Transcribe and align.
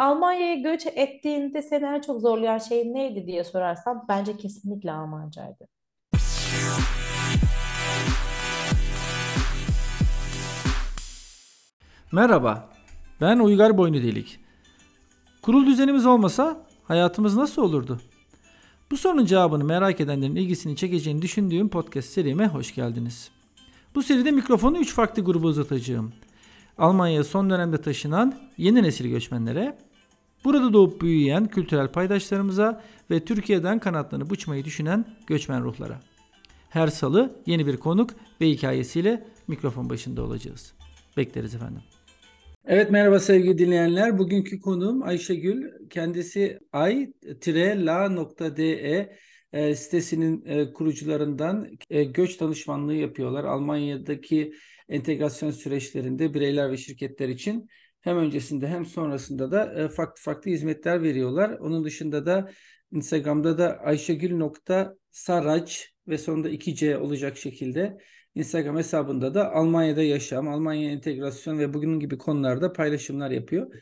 Almanya'ya 0.00 0.54
göç 0.54 0.86
ettiğinde 0.86 1.62
seni 1.62 1.84
en 1.84 2.00
çok 2.00 2.20
zorlayan 2.20 2.58
şey 2.58 2.94
neydi 2.94 3.26
diye 3.26 3.44
sorarsam 3.44 4.04
bence 4.08 4.36
kesinlikle 4.36 4.92
Almancaydı. 4.92 5.68
Merhaba, 12.12 12.68
ben 13.20 13.38
Uygar 13.38 13.78
Boynudelik. 13.78 14.40
Kurul 15.42 15.66
düzenimiz 15.66 16.06
olmasa 16.06 16.66
hayatımız 16.84 17.36
nasıl 17.36 17.62
olurdu? 17.62 18.00
Bu 18.90 18.96
sorunun 18.96 19.24
cevabını 19.24 19.64
merak 19.64 20.00
edenlerin 20.00 20.36
ilgisini 20.36 20.76
çekeceğini 20.76 21.22
düşündüğüm 21.22 21.68
podcast 21.68 22.08
serime 22.08 22.46
hoş 22.46 22.74
geldiniz. 22.74 23.30
Bu 23.94 24.02
seride 24.02 24.30
mikrofonu 24.30 24.78
3 24.78 24.94
farklı 24.94 25.24
gruba 25.24 25.46
uzatacağım. 25.46 26.12
Almanya'ya 26.78 27.24
son 27.24 27.50
dönemde 27.50 27.80
taşınan 27.80 28.34
yeni 28.56 28.82
nesil 28.82 29.08
göçmenlere, 29.08 29.78
burada 30.44 30.72
doğup 30.72 31.00
büyüyen 31.00 31.46
kültürel 31.46 31.88
paydaşlarımıza 31.88 32.82
ve 33.10 33.24
Türkiye'den 33.24 33.78
kanatlarını 33.78 34.24
uçmayı 34.30 34.64
düşünen 34.64 35.04
göçmen 35.26 35.64
ruhlara. 35.64 36.00
Her 36.70 36.88
salı 36.88 37.42
yeni 37.46 37.66
bir 37.66 37.76
konuk 37.76 38.10
ve 38.40 38.48
hikayesiyle 38.48 39.26
mikrofon 39.48 39.90
başında 39.90 40.22
olacağız. 40.22 40.72
Bekleriz 41.16 41.54
efendim. 41.54 41.82
Evet 42.64 42.90
merhaba 42.90 43.18
sevgili 43.18 43.58
dinleyenler. 43.58 44.18
Bugünkü 44.18 44.60
konuğum 44.60 45.02
Ayşegül. 45.02 45.88
Kendisi 45.90 46.58
ay-la.de 46.72 47.90
e, 49.52 49.74
sitesinin 49.74 50.44
e, 50.46 50.72
kurucularından 50.72 51.68
e, 51.90 52.04
göç 52.04 52.40
danışmanlığı 52.40 52.94
yapıyorlar. 52.94 53.44
Almanya'daki 53.44 54.52
entegrasyon 54.88 55.50
süreçlerinde 55.50 56.34
bireyler 56.34 56.72
ve 56.72 56.76
şirketler 56.76 57.28
için 57.28 57.68
hem 58.00 58.16
öncesinde 58.16 58.68
hem 58.68 58.86
sonrasında 58.86 59.50
da 59.52 59.74
e, 59.74 59.88
farklı 59.88 60.22
farklı 60.22 60.50
hizmetler 60.50 61.02
veriyorlar. 61.02 61.50
Onun 61.50 61.84
dışında 61.84 62.26
da 62.26 62.50
Instagram'da 62.92 63.58
da 63.58 63.78
ayşegül.sarac 63.78 65.72
ve 66.08 66.18
sonunda 66.18 66.50
2C 66.50 66.96
olacak 66.96 67.36
şekilde 67.36 67.98
Instagram 68.34 68.76
hesabında 68.76 69.34
da 69.34 69.52
Almanya'da 69.52 70.02
yaşam, 70.02 70.48
Almanya 70.48 70.90
entegrasyon 70.90 71.58
ve 71.58 71.74
bugünün 71.74 72.00
gibi 72.00 72.18
konularda 72.18 72.72
paylaşımlar 72.72 73.30
yapıyor. 73.30 73.74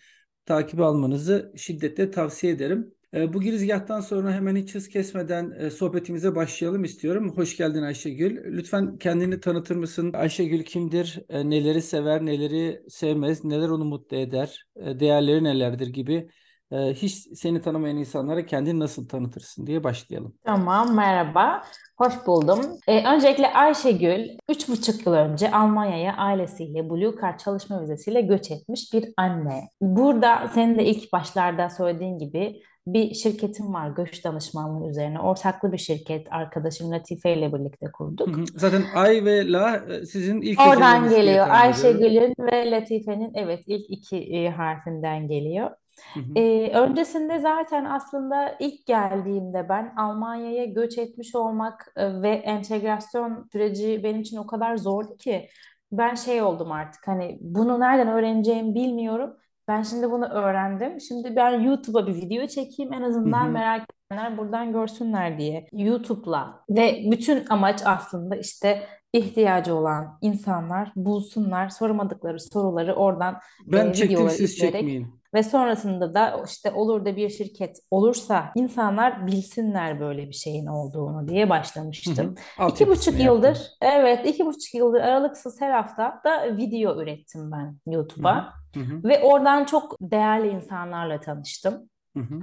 Takip 0.47 0.81
almanızı 0.81 1.53
şiddetle 1.57 2.11
tavsiye 2.11 2.53
ederim. 2.53 2.95
E, 3.15 3.33
bu 3.33 3.41
girizgahtan 3.41 4.01
sonra 4.01 4.33
hemen 4.33 4.57
hiç 4.57 4.75
hız 4.75 4.89
kesmeden 4.89 5.51
e, 5.51 5.71
sohbetimize 5.71 6.35
başlayalım 6.35 6.85
istiyorum. 6.85 7.33
Hoş 7.37 7.57
geldin 7.57 7.83
Ayşegül. 7.83 8.57
Lütfen 8.57 8.99
kendini 8.99 9.41
tanıtır 9.41 9.77
mısın? 9.77 10.13
Ayşegül 10.13 10.63
kimdir? 10.63 11.23
E, 11.29 11.51
neleri 11.51 11.83
sever, 11.83 12.27
neleri 12.27 12.83
sevmez, 12.89 13.45
neler 13.45 13.69
onu 13.69 13.85
mutlu 13.85 14.17
eder, 14.17 14.65
değerleri 14.77 15.45
nelerdir 15.45 15.87
gibi 15.87 16.29
hiç 16.73 17.39
seni 17.39 17.61
tanımayan 17.61 17.97
insanlara 17.97 18.47
kendini 18.47 18.81
nasıl 18.81 19.09
tanıtırsın 19.09 19.67
diye 19.67 19.85
başlayalım. 19.85 20.35
Tamam, 20.45 20.95
merhaba. 20.95 21.63
Hoş 21.97 22.15
buldum. 22.27 22.61
Ee, 22.89 23.15
öncelikle 23.15 23.53
Ayşegül, 23.53 24.29
üç 24.49 24.69
buçuk 24.69 25.07
yıl 25.07 25.13
önce 25.13 25.51
Almanya'ya 25.51 26.17
ailesiyle 26.17 26.91
Blue 26.91 27.15
Card 27.23 27.39
çalışma 27.39 27.83
vizesiyle 27.83 28.21
göç 28.21 28.51
etmiş 28.51 28.93
bir 28.93 29.05
anne. 29.17 29.69
Burada 29.81 30.51
senin 30.55 30.79
de 30.79 30.85
ilk 30.85 31.13
başlarda 31.13 31.71
söylediğin 31.71 32.19
gibi 32.19 32.61
bir 32.93 33.15
şirketim 33.15 33.75
var 33.75 33.91
göç 33.91 34.25
danışmanlığı 34.25 34.91
üzerine. 34.91 35.21
Ortaklı 35.21 35.73
bir 35.73 35.79
şirket. 35.79 36.33
Arkadaşım 36.33 36.91
Latife 36.91 37.35
ile 37.35 37.53
birlikte 37.53 37.87
kurduk. 37.93 38.29
Hı 38.29 38.41
hı. 38.41 38.45
Zaten 38.55 38.83
Ay 38.95 39.25
ve 39.25 39.53
La 39.53 39.77
e, 39.77 40.07
sizin 40.07 40.41
ilk 40.41 40.61
Oradan 40.61 41.09
geliyor. 41.09 41.47
Ayşegül'ün 41.49 42.35
ve 42.53 42.71
Latife'nin 42.71 43.33
evet 43.35 43.63
ilk 43.67 43.91
iki 43.91 44.17
e, 44.17 44.51
harfinden 44.51 45.29
geliyor. 45.29 45.71
Hı 46.15 46.21
hı. 46.21 46.25
Ee, 46.37 46.71
öncesinde 46.75 47.39
zaten 47.39 47.85
aslında 47.85 48.57
ilk 48.61 48.87
geldiğimde 48.87 49.69
ben 49.69 49.95
Almanya'ya 49.97 50.65
göç 50.65 50.99
etmiş 50.99 51.35
olmak 51.35 51.93
e, 51.97 52.23
ve 52.23 52.31
entegrasyon 52.31 53.49
süreci 53.53 54.01
benim 54.05 54.21
için 54.21 54.37
o 54.37 54.47
kadar 54.47 54.77
zordu 54.77 55.17
ki 55.17 55.49
ben 55.93 56.15
şey 56.15 56.43
oldum 56.43 56.73
artık 56.73 57.09
hani 57.09 57.39
bunu 57.41 57.81
nereden 57.81 58.09
öğreneceğimi 58.09 58.75
bilmiyorum. 58.75 59.37
Ben 59.69 59.83
şimdi 59.83 60.11
bunu 60.11 60.25
öğrendim. 60.27 61.01
Şimdi 61.01 61.37
ben 61.37 61.61
YouTube'a 61.61 62.07
bir 62.07 62.15
video 62.15 62.47
çekeyim 62.47 62.93
en 62.93 63.03
azından 63.03 63.45
hı 63.45 63.49
hı. 63.49 63.53
merak 63.53 63.87
edenler 64.13 64.39
buradan 64.39 64.73
görsünler 64.73 65.39
diye. 65.39 65.69
YouTube'la 65.73 66.65
ve 66.71 67.03
bütün 67.11 67.45
amaç 67.51 67.81
aslında 67.85 68.37
işte 68.37 68.83
ihtiyacı 69.13 69.75
olan 69.75 70.19
insanlar 70.21 70.93
bulsunlar 70.97 71.69
sormadıkları 71.69 72.41
soruları 72.41 72.95
oradan 72.95 73.39
ben 73.67 73.91
e, 73.91 73.95
çektim 73.95 74.31
siz 74.31 74.41
izleyerek, 74.41 74.81
çekmeyin. 74.81 75.19
Ve 75.35 75.43
sonrasında 75.43 76.15
da 76.15 76.43
işte 76.47 76.71
olur 76.71 77.05
da 77.05 77.17
bir 77.17 77.29
şirket 77.29 77.79
olursa 77.91 78.53
insanlar 78.55 79.27
bilsinler 79.27 80.01
böyle 80.01 80.29
bir 80.29 80.33
şeyin 80.33 80.67
olduğunu 80.67 81.29
diye 81.29 81.51
başlamıştım. 81.51 82.35
Hı 82.57 82.65
hı. 82.65 82.69
İki 82.69 82.89
buçuk 82.89 83.21
yıldır, 83.21 83.49
yaptım. 83.49 83.77
evet 83.81 84.27
iki 84.27 84.47
buçuk 84.47 84.75
yıldır 84.75 85.01
aralıksız 85.01 85.61
her 85.61 85.71
hafta 85.71 86.21
da 86.25 86.57
video 86.57 87.03
ürettim 87.03 87.53
ben 87.53 87.93
YouTube'a. 87.93 88.53
Ve 88.77 89.23
oradan 89.23 89.65
çok 89.65 89.97
değerli 90.01 90.49
insanlarla 90.49 91.21
tanıştım. 91.21 91.91
Hı 92.17 92.21
hı 92.21 92.41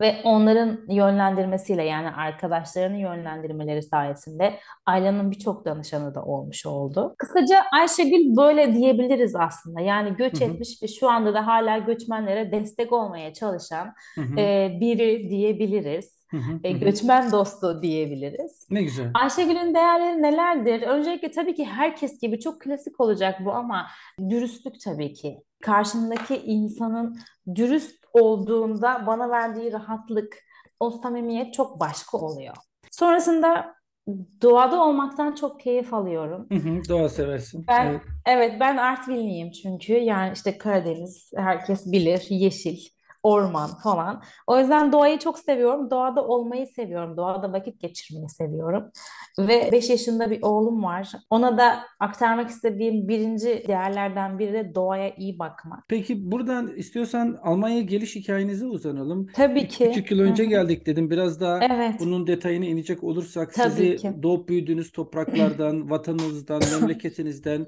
ve 0.00 0.16
onların 0.24 0.80
yönlendirmesiyle 0.88 1.84
yani 1.84 2.10
arkadaşlarının 2.10 2.96
yönlendirmeleri 2.96 3.82
sayesinde 3.82 4.58
Ayla'nın 4.86 5.30
birçok 5.30 5.64
danışanı 5.64 6.14
da 6.14 6.24
olmuş 6.24 6.66
oldu. 6.66 7.14
Kısaca 7.18 7.64
Ayşegül 7.72 8.36
böyle 8.36 8.74
diyebiliriz 8.74 9.36
aslında. 9.36 9.80
Yani 9.80 10.16
göç 10.16 10.40
hı 10.40 10.44
hı. 10.44 10.50
etmiş 10.50 10.82
ve 10.82 10.88
şu 10.88 11.10
anda 11.10 11.34
da 11.34 11.46
hala 11.46 11.78
göçmenlere 11.78 12.52
destek 12.52 12.92
olmaya 12.92 13.32
çalışan 13.32 13.94
hı 14.14 14.20
hı. 14.20 14.40
E, 14.40 14.76
biri 14.80 15.28
diyebiliriz. 15.30 16.23
E, 16.64 16.72
göçmen 16.72 17.32
dostu 17.32 17.82
diyebiliriz. 17.82 18.66
Ne 18.70 18.82
güzel. 18.82 19.10
Ayşegül'ün 19.14 19.74
değerleri 19.74 20.22
nelerdir? 20.22 20.82
Öncelikle 20.82 21.30
tabii 21.30 21.54
ki 21.54 21.64
herkes 21.64 22.20
gibi 22.20 22.40
çok 22.40 22.60
klasik 22.60 23.00
olacak 23.00 23.40
bu 23.44 23.52
ama 23.52 23.86
dürüstlük 24.30 24.80
tabii 24.80 25.12
ki. 25.12 25.42
Karşındaki 25.62 26.36
insanın 26.36 27.18
dürüst 27.54 28.04
olduğunda 28.12 29.04
bana 29.06 29.30
verdiği 29.30 29.72
rahatlık, 29.72 30.38
o 30.80 30.90
samimiyet 30.90 31.54
çok 31.54 31.80
başka 31.80 32.18
oluyor. 32.18 32.54
Sonrasında 32.90 33.74
doğada 34.42 34.84
olmaktan 34.84 35.34
çok 35.34 35.60
keyif 35.60 35.94
alıyorum. 35.94 36.46
Hı 36.52 36.58
hı, 36.58 36.80
doğa 36.88 37.08
seversin. 37.08 37.64
Ben, 37.68 37.86
evet. 37.86 38.00
evet 38.26 38.52
ben 38.60 38.76
Artvinliyim 38.76 39.50
çünkü 39.50 39.92
yani 39.92 40.32
işte 40.34 40.58
Karadeniz 40.58 41.30
herkes 41.36 41.92
bilir 41.92 42.26
yeşil 42.28 42.78
orman 43.24 43.70
falan. 43.82 44.22
O 44.46 44.58
yüzden 44.58 44.92
doğayı 44.92 45.18
çok 45.18 45.38
seviyorum. 45.38 45.90
Doğada 45.90 46.24
olmayı 46.24 46.66
seviyorum. 46.66 47.16
Doğada 47.16 47.52
vakit 47.52 47.80
geçirmeyi 47.80 48.28
seviyorum. 48.28 48.90
Ve 49.38 49.68
5 49.72 49.90
yaşında 49.90 50.30
bir 50.30 50.42
oğlum 50.42 50.84
var. 50.84 51.12
Ona 51.30 51.58
da 51.58 51.78
aktarmak 52.00 52.50
istediğim 52.50 53.08
birinci 53.08 53.64
değerlerden 53.68 54.38
biri 54.38 54.52
de 54.52 54.74
doğaya 54.74 55.14
iyi 55.16 55.38
bakmak. 55.38 55.84
Peki 55.88 56.32
buradan 56.32 56.76
istiyorsan 56.76 57.38
Almanya 57.42 57.80
geliş 57.80 58.16
hikayenize 58.16 58.66
uzanalım. 58.66 59.26
Tabii 59.26 59.68
ki. 59.68 59.84
Küçük 59.84 60.10
yıl 60.10 60.20
önce 60.20 60.44
geldik 60.44 60.86
dedim. 60.86 61.10
Biraz 61.10 61.40
daha 61.40 61.64
evet. 61.64 61.94
bunun 62.00 62.26
detayına 62.26 62.64
inecek 62.64 63.04
olursak 63.04 63.54
Tabii 63.54 63.70
sizi 63.70 63.96
ki. 63.96 64.12
doğup 64.22 64.48
büyüdüğünüz 64.48 64.92
topraklardan, 64.92 65.90
vatanınızdan, 65.90 66.62
memleketinizden 66.80 67.66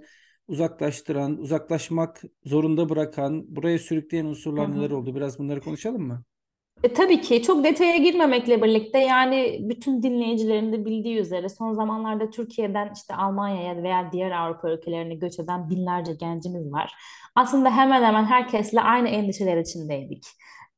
uzaklaştıran, 0.49 1.39
uzaklaşmak 1.39 2.23
zorunda 2.45 2.89
bırakan, 2.89 3.57
buraya 3.57 3.79
sürükleyen 3.79 4.25
unsurlar 4.25 4.77
neler 4.77 4.91
oldu? 4.91 5.15
Biraz 5.15 5.39
bunları 5.39 5.61
konuşalım 5.61 6.03
mı? 6.03 6.23
E, 6.83 6.93
tabii 6.93 7.21
ki 7.21 7.43
çok 7.43 7.65
detaya 7.65 7.97
girmemekle 7.97 8.63
birlikte 8.63 8.99
yani 8.99 9.59
bütün 9.61 10.03
dinleyicilerin 10.03 10.73
de 10.73 10.85
bildiği 10.85 11.19
üzere 11.19 11.49
son 11.49 11.73
zamanlarda 11.73 12.31
Türkiye'den 12.31 12.93
işte 12.95 13.15
Almanya'ya 13.15 13.83
veya 13.83 14.13
diğer 14.13 14.31
Avrupa 14.31 14.71
ülkelerine 14.71 15.15
göç 15.15 15.39
eden 15.39 15.71
binlerce 15.71 16.13
gencimiz 16.13 16.73
var. 16.73 16.95
Aslında 17.35 17.77
hemen 17.77 18.03
hemen 18.03 18.25
herkesle 18.25 18.81
aynı 18.81 19.09
endişeler 19.09 19.57
içindeydik 19.57 20.25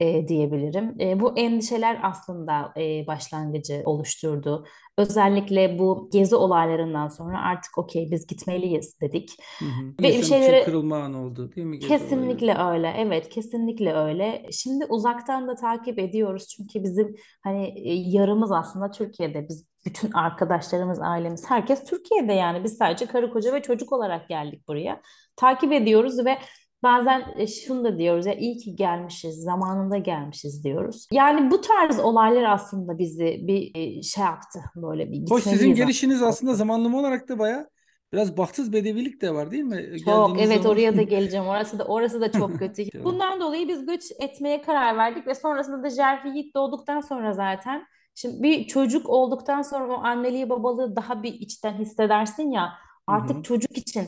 e, 0.00 0.28
diyebilirim. 0.28 0.96
E, 1.00 1.20
bu 1.20 1.38
endişeler 1.38 2.00
aslında 2.02 2.72
e, 2.76 3.06
başlangıcı 3.06 3.82
oluşturdu. 3.84 4.66
Özellikle 4.98 5.78
bu 5.78 6.08
gezi 6.12 6.36
olaylarından 6.36 7.08
sonra 7.08 7.42
artık 7.42 7.78
okey 7.78 8.10
biz 8.10 8.26
gitmeliyiz 8.26 9.00
dedik. 9.00 9.30
Hı 9.58 9.64
hı. 9.64 10.02
Ve 10.02 10.08
bir 10.08 10.22
şeyleri 10.22 10.64
kırılma 10.64 10.98
anı 10.98 11.24
oldu 11.24 11.52
değil 11.56 11.66
mi? 11.66 11.78
Gezi 11.78 11.88
kesinlikle 11.88 12.54
olayları? 12.54 12.72
öyle. 12.72 12.94
Evet, 12.96 13.28
kesinlikle 13.28 13.94
öyle. 13.94 14.46
Şimdi 14.52 14.84
uzaktan 14.84 15.48
da 15.48 15.54
takip 15.54 15.98
ediyoruz 15.98 16.48
çünkü 16.48 16.82
bizim 16.82 17.16
hani 17.44 17.88
e, 17.88 17.94
yarımız 17.94 18.52
aslında 18.52 18.90
Türkiye'de. 18.90 19.48
Biz 19.48 19.66
bütün 19.86 20.12
arkadaşlarımız, 20.12 21.00
ailemiz, 21.00 21.50
herkes 21.50 21.84
Türkiye'de 21.84 22.32
yani. 22.32 22.64
Biz 22.64 22.76
sadece 22.76 23.06
karı 23.06 23.32
koca 23.32 23.52
ve 23.52 23.62
çocuk 23.62 23.92
olarak 23.92 24.28
geldik 24.28 24.68
buraya. 24.68 25.00
Takip 25.36 25.72
ediyoruz 25.72 26.24
ve 26.24 26.38
Bazen 26.82 27.25
e, 27.36 27.46
şunu 27.46 27.84
da 27.84 27.98
diyoruz 27.98 28.26
ya 28.26 28.34
iyi 28.34 28.56
ki 28.56 28.76
gelmişiz, 28.76 29.42
zamanında 29.42 29.98
gelmişiz 29.98 30.64
diyoruz. 30.64 31.06
Yani 31.12 31.50
bu 31.50 31.60
tarz 31.60 31.98
olaylar 31.98 32.42
aslında 32.42 32.98
bizi 32.98 33.40
bir 33.42 33.70
e, 33.75 34.02
şey 34.02 34.25
yaptı 34.25 34.58
böyle 34.76 35.10
bir 35.10 35.30
Hoş 35.30 35.42
sizin 35.42 35.75
gelişiniz 35.75 36.22
aslında 36.22 36.54
zamanlama 36.54 36.98
olarak 36.98 37.28
da 37.28 37.38
baya 37.38 37.69
Biraz 38.12 38.36
bahtsız 38.36 38.72
bedevilik 38.72 39.22
de 39.22 39.34
var 39.34 39.50
değil 39.50 39.64
mi? 39.64 39.98
Çok 40.04 40.40
evet 40.40 40.62
zaman... 40.62 40.70
oraya 40.70 40.96
da 40.96 41.02
geleceğim. 41.14 41.46
Orası 41.46 41.78
da 41.78 41.84
orası 41.84 42.20
da 42.20 42.32
çok 42.32 42.58
kötü. 42.58 42.84
Bundan 43.04 43.40
dolayı 43.40 43.69
biz 43.69 43.86
göç 43.86 44.02
etmeye 44.20 44.62
karar 44.62 44.96
verdik 44.96 45.26
ve 45.26 45.34
sonrasında 45.34 45.82
da 45.82 45.90
Jerfi 45.90 46.28
Yiğit 46.28 46.54
doğduktan 46.54 47.00
sonra 47.00 47.32
zaten 47.32 47.86
şimdi 48.14 48.42
bir 48.42 48.66
çocuk 48.66 49.08
olduktan 49.08 49.62
sonra 49.62 49.92
o 49.94 50.04
anneliği 50.04 50.50
babalığı 50.50 50.96
daha 50.96 51.22
bir 51.22 51.32
içten 51.34 51.72
hissedersin 51.72 52.50
ya 52.50 52.72
artık 53.06 53.36
Hı-hı. 53.36 53.42
çocuk 53.42 53.78
için 53.78 54.04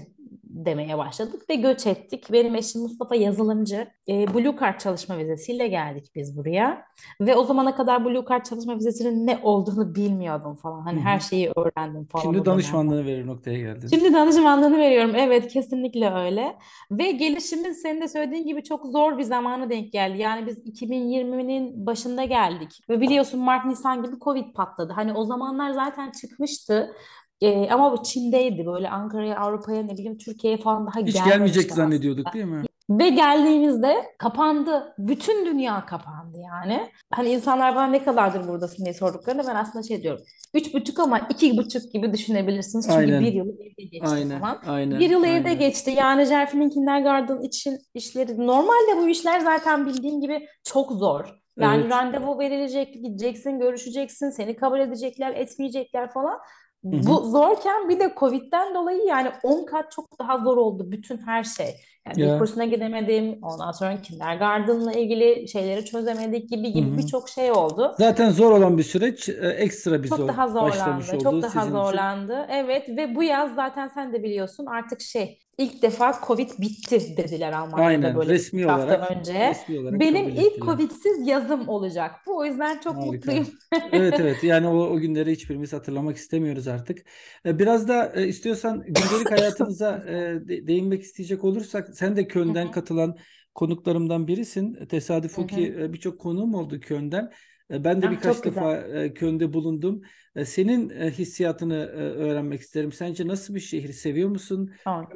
demeye 0.65 0.99
başladık 0.99 1.43
ve 1.51 1.55
göç 1.55 1.87
ettik. 1.87 2.33
Benim 2.33 2.55
eşim 2.55 2.83
Mustafa 2.83 3.15
yazılımcı. 3.15 3.89
E, 4.09 4.35
Blue 4.35 4.57
Card 4.61 4.81
çalışma 4.81 5.19
vizesiyle 5.19 5.69
geldik 5.69 6.11
biz 6.15 6.37
buraya. 6.37 6.85
Ve 7.21 7.37
o 7.37 7.45
zamana 7.45 7.77
kadar 7.77 8.05
Blue 8.05 8.25
Card 8.29 8.45
çalışma 8.45 8.77
vizesinin 8.77 9.27
ne 9.27 9.41
olduğunu 9.43 9.95
bilmiyordum 9.95 10.57
falan. 10.57 10.81
Hani 10.81 10.97
Hı-hı. 10.97 11.09
her 11.09 11.21
şeyi 11.21 11.51
öğrendim 11.57 12.05
falan. 12.05 12.23
Şimdi 12.23 12.45
danışmanlığını 12.45 13.07
verir 13.07 13.27
noktaya 13.27 13.59
geldin. 13.59 13.89
Şimdi 13.89 14.13
danışmanlığını 14.13 14.79
veriyorum. 14.79 15.15
Evet 15.17 15.49
kesinlikle 15.53 16.15
öyle. 16.15 16.57
Ve 16.91 17.11
gelişimiz 17.11 17.83
senin 17.83 18.01
de 18.01 18.09
söylediğin 18.09 18.47
gibi 18.47 18.63
çok 18.63 18.87
zor 18.87 19.19
bir 19.19 19.23
zamana 19.23 19.71
denk 19.71 19.93
geldi. 19.93 20.19
Yani 20.19 20.47
biz 20.47 20.59
2020'nin 20.59 21.87
başında 21.87 22.25
geldik. 22.25 22.81
Ve 22.89 23.01
biliyorsun 23.01 23.41
Mart 23.41 23.67
Nisan 23.67 24.03
gibi 24.03 24.19
Covid 24.21 24.55
patladı. 24.55 24.93
Hani 24.93 25.13
o 25.13 25.25
zamanlar 25.25 25.71
zaten 25.71 26.11
çıkmıştı. 26.11 26.93
Ee, 27.41 27.69
ama 27.71 27.93
bu 27.93 28.03
Çin'deydi 28.03 28.67
böyle 28.67 28.91
Ankara'ya, 28.91 29.39
Avrupa'ya 29.39 29.83
ne 29.83 29.93
bileyim 29.93 30.19
Türkiye'ye 30.19 30.59
falan 30.59 30.87
daha 30.87 31.01
Hiç 31.01 31.25
gelmeyecek 31.25 31.73
zannediyorduk 31.73 32.35
değil 32.35 32.45
mi? 32.45 32.63
Ve 32.91 33.09
geldiğimizde 33.09 33.97
kapandı. 34.19 34.95
Bütün 34.99 35.47
dünya 35.47 35.87
kapandı 35.87 36.39
yani. 36.39 36.91
Hani 37.11 37.29
insanlar 37.29 37.77
bana 37.77 37.87
ne 37.87 38.05
kadardır 38.05 38.49
buradasın 38.49 38.85
diye 38.85 38.95
sorduklarında 38.95 39.43
ben 39.47 39.55
aslında 39.55 39.83
şey 39.83 40.03
diyorum. 40.03 40.23
Üç 40.55 40.75
buçuk 40.75 40.99
ama 40.99 41.19
iki 41.19 41.57
buçuk 41.57 41.93
gibi 41.93 42.13
düşünebilirsiniz. 42.13 42.85
Çünkü 42.87 42.99
aynen. 42.99 43.21
bir 43.21 43.33
yıl 43.33 43.49
evde 43.49 43.83
geçti 43.83 44.09
aynen, 44.09 44.29
zaman. 44.29 44.59
Aynen, 44.67 45.01
bir 45.01 45.11
yıl 45.11 45.23
aynen. 45.23 45.41
evde 45.41 45.55
geçti. 45.55 45.91
Yani 45.91 46.25
Jerfin'in 46.25 46.71
kindergarten 46.71 47.41
için 47.43 47.79
işleri. 47.95 48.47
Normalde 48.47 48.97
bu 49.03 49.09
işler 49.09 49.41
zaten 49.41 49.87
bildiğim 49.87 50.21
gibi 50.21 50.47
çok 50.65 50.93
zor. 50.93 51.41
Yani 51.61 51.83
evet. 51.83 51.93
randevu 51.93 52.39
verilecek, 52.39 52.95
gideceksin, 52.95 53.59
görüşeceksin, 53.59 54.31
seni 54.31 54.57
kabul 54.57 54.81
edecekler, 54.81 55.35
etmeyecekler 55.35 56.13
falan. 56.13 56.39
Bu 56.83 57.31
zorken 57.31 57.89
bir 57.89 58.01
de 58.01 58.15
Covid'den 58.17 58.75
dolayı 58.75 59.03
yani 59.05 59.31
10 59.43 59.65
kat 59.65 59.93
çok 59.93 60.19
daha 60.19 60.39
zor 60.39 60.57
oldu 60.57 60.91
bütün 60.91 61.19
her 61.19 61.45
şey. 61.45 61.77
Yani 62.07 62.21
ya. 62.21 62.35
bir 62.35 62.39
kursuna 62.39 62.65
gidemedim. 62.65 63.39
Ondan 63.43 63.73
sonra 63.73 64.03
kindergarten'la 64.03 64.93
ilgili 64.93 65.49
şeyleri 65.49 65.85
çözemedik 65.85 66.51
gibi 66.51 66.73
gibi 66.73 66.99
birçok 66.99 67.29
şey 67.29 67.53
oldu. 67.53 67.95
Zaten 67.99 68.31
zor 68.31 68.51
olan 68.51 68.79
bir 68.79 68.83
süreç 68.83 69.29
e, 69.29 69.33
ekstra 69.33 70.03
bir 70.03 70.09
çok 70.09 70.19
zor 70.19 70.29
daha 70.29 70.49
zorlandı. 70.49 71.19
Çok 71.23 71.43
daha 71.43 71.67
zorlandı. 71.67 72.45
Için. 72.45 72.55
Evet 72.55 72.89
ve 72.89 73.15
bu 73.15 73.23
yaz 73.23 73.55
zaten 73.55 73.89
sen 73.89 74.13
de 74.13 74.23
biliyorsun 74.23 74.67
artık 74.67 75.01
şey 75.01 75.39
ilk 75.61 75.83
defa 75.83 76.21
Covid 76.27 76.51
bitti 76.59 77.17
dediler 77.17 77.53
Almanya'da 77.53 77.87
Aynen, 77.87 78.17
böyle 78.17 78.33
resmi 78.33 78.65
hafta 78.65 78.87
olarak, 78.87 79.11
önce. 79.11 79.51
Resmi 79.51 79.79
olarak 79.79 80.01
Benim 80.01 80.29
ilk 80.29 80.63
Covid'siz 80.63 81.29
yazım 81.29 81.69
olacak. 81.69 82.11
Bu 82.27 82.37
o 82.37 82.45
yüzden 82.45 82.81
çok 82.81 82.97
Harika. 82.97 83.13
mutluyum. 83.13 83.47
evet 83.93 84.21
evet 84.21 84.45
yani 84.45 84.69
o, 84.69 84.77
o 84.77 84.99
günleri 84.99 85.33
hiçbirimiz 85.33 85.73
hatırlamak 85.73 86.17
istemiyoruz 86.17 86.69
artık. 86.69 86.99
E, 87.47 87.59
biraz 87.59 87.89
da 87.89 88.13
e, 88.15 88.27
istiyorsan 88.27 88.83
gündelik 88.83 89.31
hayatınıza 89.39 90.05
değinmek 90.49 91.03
isteyecek 91.03 91.45
olursak 91.45 91.89
sen 91.95 92.17
de 92.17 92.29
Köln'den 92.29 92.71
katılan 92.71 93.17
konuklarımdan 93.55 94.29
birisin. 94.29 94.87
Tesadüf 94.87 95.39
o 95.39 95.47
ki 95.47 95.77
birçok 95.93 96.21
konuğum 96.21 96.55
oldu 96.55 96.81
Köln'den. 96.81 97.31
Ben 97.71 98.03
de 98.03 98.09
ah, 98.09 98.11
birkaç 98.11 98.45
defa 98.45 98.77
güzel. 98.77 99.15
Köln'de 99.15 99.53
bulundum. 99.53 100.03
Senin 100.45 100.91
hissiyatını 101.11 101.87
öğrenmek 101.87 102.61
isterim. 102.61 102.93
Sence 102.93 103.27
nasıl 103.27 103.55
bir 103.55 103.61
şehir? 103.61 103.93
Seviyor 103.93 104.29
musun? 104.29 104.73
Tamam. 104.85 105.09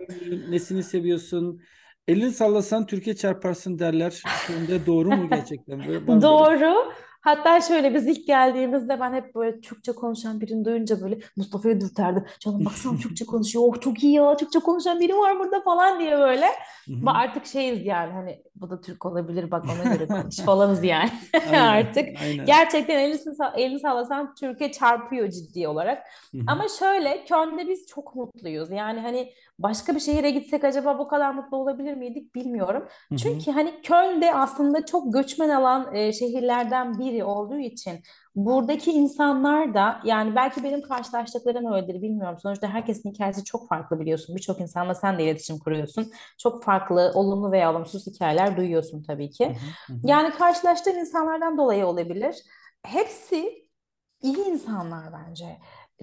Nesini 0.49 0.83
seviyorsun? 0.83 1.61
Elini 2.09 2.33
sallasan 2.33 2.87
Türkiye 2.87 3.17
çarparsın 3.17 3.79
derler. 3.79 4.23
Köln'de 4.47 4.87
doğru 4.87 5.11
mu 5.11 5.29
gerçekten? 5.31 5.87
Böyle, 5.89 6.07
doğru. 6.07 6.93
Hatta 7.25 7.61
şöyle 7.61 7.95
biz 7.95 8.07
ilk 8.07 8.27
geldiğimizde 8.27 9.01
ben 9.01 9.13
hep 9.13 9.35
böyle 9.35 9.61
Türkçe 9.61 9.93
konuşan 9.93 10.41
birini 10.41 10.65
duyunca 10.65 11.01
böyle 11.01 11.19
Mustafa'ya 11.37 11.81
dürterdim. 11.81 12.25
Canım 12.41 12.65
baksana 12.65 12.99
Türkçe 12.99 13.27
konuşuyor. 13.27 13.65
Oh 13.69 13.81
çok 13.81 14.03
iyi 14.03 14.13
ya 14.13 14.37
Türkçe 14.37 14.59
konuşan 14.59 15.01
biri 15.01 15.17
var 15.17 15.39
burada 15.39 15.61
falan 15.61 16.01
diye 16.01 16.19
böyle. 16.19 16.47
Ama 17.01 17.15
artık 17.15 17.47
şeyiz 17.47 17.87
yani 17.87 18.13
hani 18.13 18.43
bu 18.57 18.71
da 18.71 18.81
Türk 18.81 19.07
olabilir 19.07 19.51
bak 19.51 19.65
ona 19.65 19.95
göre 19.95 20.07
konuş 20.07 20.37
falanız 20.37 20.85
yani 20.85 21.11
aynen, 21.47 21.67
artık. 21.67 22.09
Aynen. 22.23 22.47
Gerçekten 22.47 22.99
elini, 22.99 23.19
elini 23.57 23.81
sallasan 23.81 24.35
Türkiye 24.35 24.73
çarpıyor 24.73 25.29
ciddi 25.31 25.69
olarak. 25.69 26.03
Ama 26.47 26.65
şöyle 26.79 27.25
Köln'de 27.25 27.69
biz 27.69 27.87
çok 27.87 28.15
mutluyuz. 28.15 28.71
Yani 28.71 29.01
hani 29.01 29.33
başka 29.59 29.95
bir 29.95 30.01
şehire 30.01 30.31
gitsek 30.31 30.65
acaba 30.65 30.99
bu 30.99 31.09
kadar 31.09 31.35
mutlu 31.35 31.57
olabilir 31.57 31.95
miydik 31.95 32.35
bilmiyorum. 32.35 32.89
Çünkü 33.17 33.51
hani 33.51 33.81
Köln'de 33.83 34.35
aslında 34.35 34.87
çok 34.87 35.13
göçmen 35.13 35.49
alan 35.49 35.95
e, 35.95 36.13
şehirlerden 36.13 36.99
biri 37.15 37.25
olduğu 37.25 37.59
için 37.59 38.01
buradaki 38.37 38.91
insanlar 38.93 39.75
da 39.75 40.01
yani 40.05 40.37
belki 40.37 40.65
benim 40.65 40.83
karşılaştıklarım 40.83 41.73
öyledir 41.73 42.03
bilmiyorum. 42.03 42.39
Sonuçta 42.43 42.69
herkesin 42.69 43.11
hikayesi 43.11 43.45
çok 43.45 43.69
farklı 43.69 44.01
biliyorsun. 44.01 44.37
Birçok 44.37 44.61
insanla 44.61 44.95
sen 44.95 45.19
de 45.19 45.25
iletişim 45.25 45.59
kuruyorsun. 45.59 46.11
Çok 46.39 46.65
farklı 46.65 47.13
olumlu 47.15 47.53
veya 47.53 47.73
olumsuz 47.73 48.07
hikayeler 48.07 48.57
duyuyorsun 48.57 49.03
tabii 49.03 49.31
ki. 49.31 49.57
Yani 50.05 50.31
karşılaştığın 50.31 50.99
insanlardan 50.99 51.59
dolayı 51.59 51.87
olabilir. 51.87 52.37
Hepsi 52.83 53.64
iyi 54.25 54.45
insanlar 54.45 55.05
bence. 55.13 55.59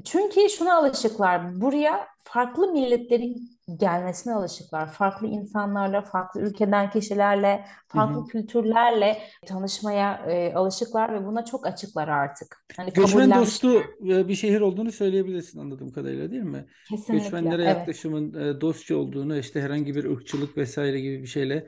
Çünkü 0.05 0.49
şuna 0.49 0.77
alışıklar. 0.77 1.61
Buraya 1.61 2.07
farklı 2.23 2.71
milletlerin 2.71 3.49
gelmesine 3.77 4.33
alışıklar. 4.33 4.91
Farklı 4.91 5.27
insanlarla, 5.27 6.01
farklı 6.01 6.41
ülkeden 6.41 6.89
kişilerle, 6.89 7.65
farklı 7.87 8.15
hı 8.15 8.19
hı. 8.19 8.27
kültürlerle 8.27 9.21
tanışmaya 9.45 10.25
e, 10.27 10.53
alışıklar 10.53 11.13
ve 11.13 11.25
buna 11.25 11.45
çok 11.45 11.67
açıklar 11.67 12.07
artık. 12.07 12.65
Hani 12.77 12.93
Göçmen 12.93 13.31
dostu 13.31 13.81
e, 14.09 14.27
bir 14.27 14.35
şehir 14.35 14.61
olduğunu 14.61 14.91
söyleyebilirsin 14.91 15.59
anladığım 15.59 15.91
kadarıyla 15.91 16.31
değil 16.31 16.43
mi? 16.43 16.65
Kesinlikle. 16.89 17.23
Göçmenlere 17.23 17.63
evet. 17.63 17.77
yaklaşımın 17.77 18.33
e, 18.33 18.61
dostça 18.61 18.95
olduğunu, 18.95 19.37
işte 19.37 19.61
herhangi 19.61 19.95
bir 19.95 20.03
ırkçılık 20.03 20.57
vesaire 20.57 20.99
gibi 20.99 21.21
bir 21.21 21.27
şeyle 21.27 21.67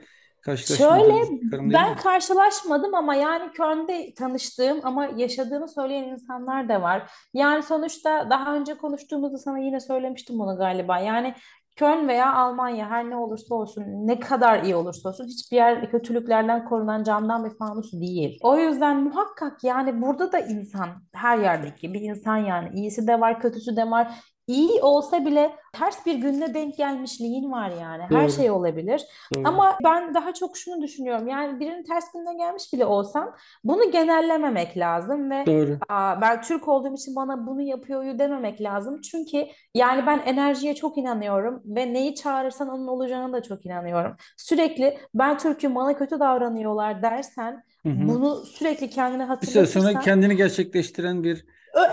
Şöyle 0.78 1.14
ben 1.52 1.96
karşılaşmadım 1.96 2.94
ama 2.94 3.14
yani 3.14 3.52
Köln'de 3.52 4.14
tanıştığım 4.14 4.80
ama 4.82 5.08
yaşadığını 5.16 5.68
söyleyen 5.68 6.04
insanlar 6.04 6.68
da 6.68 6.82
var. 6.82 7.10
Yani 7.34 7.62
sonuçta 7.62 8.30
daha 8.30 8.54
önce 8.54 8.74
konuştuğumuzda 8.74 9.38
sana 9.38 9.58
yine 9.58 9.80
söylemiştim 9.80 10.38
bunu 10.38 10.56
galiba. 10.56 10.98
Yani 10.98 11.34
Köln 11.76 12.08
veya 12.08 12.34
Almanya 12.34 12.90
her 12.90 13.10
ne 13.10 13.16
olursa 13.16 13.54
olsun, 13.54 13.84
ne 13.86 14.20
kadar 14.20 14.62
iyi 14.62 14.74
olursa 14.74 15.08
olsun 15.08 15.26
hiçbir 15.26 15.56
yer 15.56 15.90
kötülüklerden 15.90 16.64
korunan 16.64 17.04
camdan 17.04 17.44
bir 17.44 17.56
fanus 17.58 17.92
değil. 17.92 18.38
O 18.42 18.58
yüzden 18.58 19.02
muhakkak 19.02 19.64
yani 19.64 20.02
burada 20.02 20.32
da 20.32 20.38
insan 20.38 20.88
her 21.14 21.38
yerdeki 21.38 21.94
bir 21.94 22.00
insan 22.00 22.36
yani 22.36 22.68
iyisi 22.74 23.06
de 23.06 23.20
var, 23.20 23.40
kötüsü 23.40 23.76
de 23.76 23.90
var 23.90 24.14
iyi 24.46 24.82
olsa 24.82 25.24
bile 25.26 25.56
ters 25.72 26.06
bir 26.06 26.14
günde 26.14 26.54
denk 26.54 26.76
gelmişliğin 26.76 27.52
var 27.52 27.72
yani. 27.80 28.02
Her 28.02 28.22
Doğru. 28.22 28.32
şey 28.32 28.50
olabilir. 28.50 29.02
Doğru. 29.34 29.48
Ama 29.48 29.78
ben 29.84 30.14
daha 30.14 30.34
çok 30.34 30.56
şunu 30.56 30.82
düşünüyorum. 30.82 31.28
Yani 31.28 31.60
birinin 31.60 31.82
ters 31.82 32.12
günde 32.12 32.34
gelmiş 32.34 32.72
bile 32.72 32.84
olsam 32.84 33.34
bunu 33.64 33.90
genellememek 33.90 34.76
lazım 34.76 35.30
ve 35.30 35.46
Doğru. 35.46 35.78
Aa, 35.88 36.20
ben 36.20 36.42
Türk 36.42 36.68
olduğum 36.68 36.94
için 36.94 37.16
bana 37.16 37.46
bunu 37.46 37.62
yapıyor 37.62 38.18
dememek 38.18 38.60
lazım. 38.60 39.00
Çünkü 39.00 39.46
yani 39.74 40.06
ben 40.06 40.18
enerjiye 40.18 40.74
çok 40.74 40.98
inanıyorum 40.98 41.62
ve 41.64 41.92
neyi 41.92 42.14
çağırırsan 42.14 42.68
onun 42.68 42.86
olacağına 42.86 43.32
da 43.32 43.42
çok 43.42 43.66
inanıyorum. 43.66 44.16
Sürekli 44.36 44.98
ben 45.14 45.38
Türk'üm 45.38 45.74
bana 45.74 45.96
kötü 45.96 46.20
davranıyorlar 46.20 47.02
dersen 47.02 47.64
Hı 47.82 47.88
hı. 47.88 48.08
bunu 48.08 48.36
sürekli 48.36 48.90
kendine 48.90 49.24
hatırlatırsan. 49.24 49.80
Sonra 49.80 50.00
kendini 50.00 50.36
gerçekleştiren 50.36 51.24
bir 51.24 51.46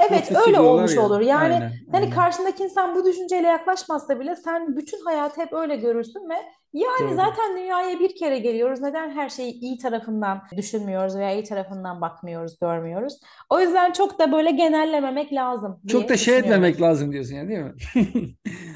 Evet 0.10 0.32
öyle 0.48 0.60
olmuş 0.60 0.96
ya. 0.96 1.02
olur. 1.02 1.22
Yani 1.22 1.54
aynen, 1.54 1.72
hani 1.92 2.06
aynen. 2.06 2.10
karşındaki 2.10 2.64
insan 2.64 2.96
bu 2.96 3.06
düşünceyle 3.06 3.48
yaklaşmazsa 3.48 4.20
bile 4.20 4.36
sen 4.36 4.78
bütün 4.78 5.06
hayatı 5.06 5.42
hep 5.42 5.54
öyle 5.54 5.76
görürsün 5.76 6.30
ve 6.30 6.36
yani 6.74 7.10
Doğru. 7.10 7.16
zaten 7.16 7.58
dünyaya 7.58 8.00
bir 8.00 8.16
kere 8.16 8.40
geliyoruz. 8.40 8.82
Neden 8.82 9.10
her 9.10 9.30
şeyi 9.30 9.54
iyi 9.54 9.78
tarafından 9.78 10.42
düşünmüyoruz 10.58 11.16
veya 11.16 11.34
iyi 11.34 11.44
tarafından 11.44 12.02
bakmıyoruz, 12.02 12.60
görmüyoruz? 12.60 13.20
O 13.50 13.60
yüzden 13.60 13.92
çok 13.92 14.20
da 14.20 14.32
böyle 14.32 14.52
genellememek 14.52 15.34
lazım. 15.34 15.82
Çok 15.88 16.10
da 16.10 16.18
şey 16.18 16.38
etmemek 16.38 16.82
lazım 16.82 17.12
diyorsun 17.12 17.36
yani 17.36 17.50
değil 17.50 17.60
mi? 17.60 17.74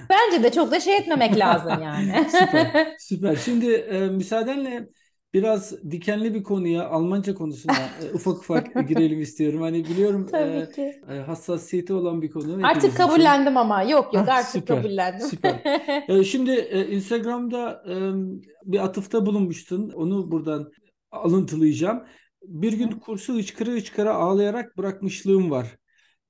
Bence 0.09 0.43
de 0.43 0.51
çok 0.51 0.71
da 0.71 0.79
şey 0.79 0.95
etmemek 0.97 1.37
lazım 1.37 1.73
yani. 1.83 2.27
süper. 2.31 2.95
Süper. 2.99 3.35
Şimdi 3.35 3.73
e, 3.73 3.99
müsaadenle 3.99 4.87
biraz 5.35 5.91
dikenli 5.91 6.33
bir 6.33 6.43
konuya 6.43 6.89
Almanca 6.89 7.33
konusuna 7.33 7.73
e, 7.73 8.13
ufak 8.13 8.37
ufak 8.37 8.67
girelim 8.89 9.21
istiyorum. 9.21 9.61
Hani 9.61 9.85
biliyorum 9.85 10.27
Tabii 10.31 10.71
ki. 10.71 11.01
E, 11.09 11.13
hassasiyeti 11.13 11.93
olan 11.93 12.21
bir 12.21 12.31
konu. 12.31 12.67
Artık 12.67 12.97
kabullendim 12.97 13.53
için. 13.53 13.55
ama 13.55 13.83
yok 13.83 14.13
yok 14.13 14.29
artık 14.29 14.51
süper, 14.51 14.77
kabullendim. 14.77 15.27
Süper. 15.27 15.61
e, 16.07 16.23
şimdi 16.23 16.51
e, 16.51 16.87
Instagram'da 16.87 17.83
e, 17.89 17.95
bir 18.63 18.79
atıfta 18.79 19.25
bulunmuştun. 19.25 19.89
Onu 19.89 20.31
buradan 20.31 20.71
alıntılayacağım. 21.11 22.03
Bir 22.43 22.73
gün 22.73 22.91
kursu 22.91 23.33
hıçkıra 23.33 23.71
hıçkıra 23.71 24.13
ağlayarak 24.13 24.77
bırakmışlığım 24.77 25.51
var 25.51 25.77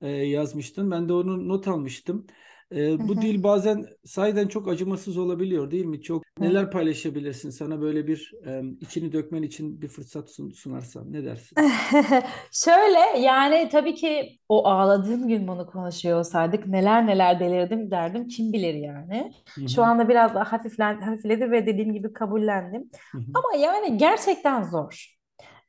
e, 0.00 0.08
yazmıştın. 0.08 0.90
Ben 0.90 1.08
de 1.08 1.12
onu 1.12 1.48
not 1.48 1.68
almıştım. 1.68 2.26
E, 2.74 3.08
bu 3.08 3.20
dil 3.20 3.42
bazen 3.42 3.86
sahiden 4.04 4.48
çok 4.48 4.68
acımasız 4.68 5.18
olabiliyor 5.18 5.70
değil 5.70 5.84
mi? 5.84 6.02
Çok 6.02 6.24
neler 6.38 6.70
paylaşabilirsin? 6.70 7.50
Sana 7.50 7.80
böyle 7.80 8.06
bir 8.06 8.32
e, 8.46 8.62
içini 8.80 9.12
dökmen 9.12 9.42
için 9.42 9.82
bir 9.82 9.88
fırsat 9.88 10.30
sun, 10.30 10.50
sunarsam 10.50 11.12
ne 11.12 11.24
dersin? 11.24 11.56
Şöyle 12.52 12.98
yani 13.18 13.68
tabii 13.68 13.94
ki 13.94 14.38
o 14.48 14.66
ağladığım 14.68 15.28
gün 15.28 15.48
bunu 15.48 15.66
konuşuyor 15.66 16.18
olsaydık 16.18 16.66
neler 16.66 17.06
neler 17.06 17.40
delirdim 17.40 17.90
derdim 17.90 18.28
kim 18.28 18.52
bilir 18.52 18.74
yani. 18.74 19.32
Hı 19.58 19.60
Şu 19.66 19.82
hı, 19.82 19.84
anda 19.84 20.08
biraz 20.08 20.34
daha 20.34 20.52
hafiflen, 20.52 21.00
hafifledi 21.00 21.50
ve 21.50 21.66
dediğim 21.66 21.92
gibi 21.92 22.12
kabullendim. 22.12 22.88
hı 23.14 23.18
hı, 23.18 23.32
Ama 23.34 23.54
yani 23.56 23.98
gerçekten 23.98 24.62
zor. 24.62 25.16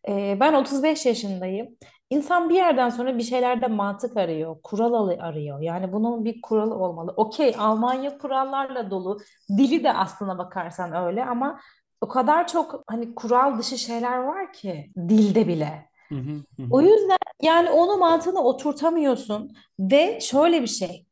Ee, 0.10 0.38
ben 0.40 0.54
35 0.54 1.06
yaşındayım. 1.06 1.68
İnsan 2.10 2.50
bir 2.50 2.56
yerden 2.56 2.90
sonra 2.90 3.18
bir 3.18 3.24
şeylerde 3.24 3.68
mantık 3.68 4.18
arıyor, 4.18 4.58
kural 4.64 5.08
arıyor. 5.20 5.60
Yani 5.62 5.94
bunun 5.94 6.26
bir 6.26 6.42
kuralı 6.42 6.76
olmalı. 6.76 7.14
Okey, 7.18 7.56
Almanya 7.58 8.18
kurallarla 8.18 8.92
dolu. 8.92 9.20
Dili 9.58 9.84
de 9.84 9.94
aslına 9.94 10.38
bakarsan 10.38 10.94
öyle 10.94 11.26
ama 11.26 11.60
o 12.02 12.08
kadar 12.08 12.48
çok 12.48 12.84
hani 12.88 13.16
kural 13.16 13.60
dışı 13.60 13.78
şeyler 13.78 14.18
var 14.18 14.54
ki 14.54 14.88
dilde 14.98 15.48
bile. 15.48 15.90
hı 16.12 16.16
hı, 16.16 16.44
hı 16.58 16.64
O 16.70 16.82
yüzden 16.82 17.18
yani 17.42 17.70
onu 17.72 17.98
mantığına 17.98 18.40
oturtamıyorsun 18.44 19.54
ve 19.80 20.20
şöyle 20.22 20.62
bir 20.62 20.68
şey. 20.68 21.08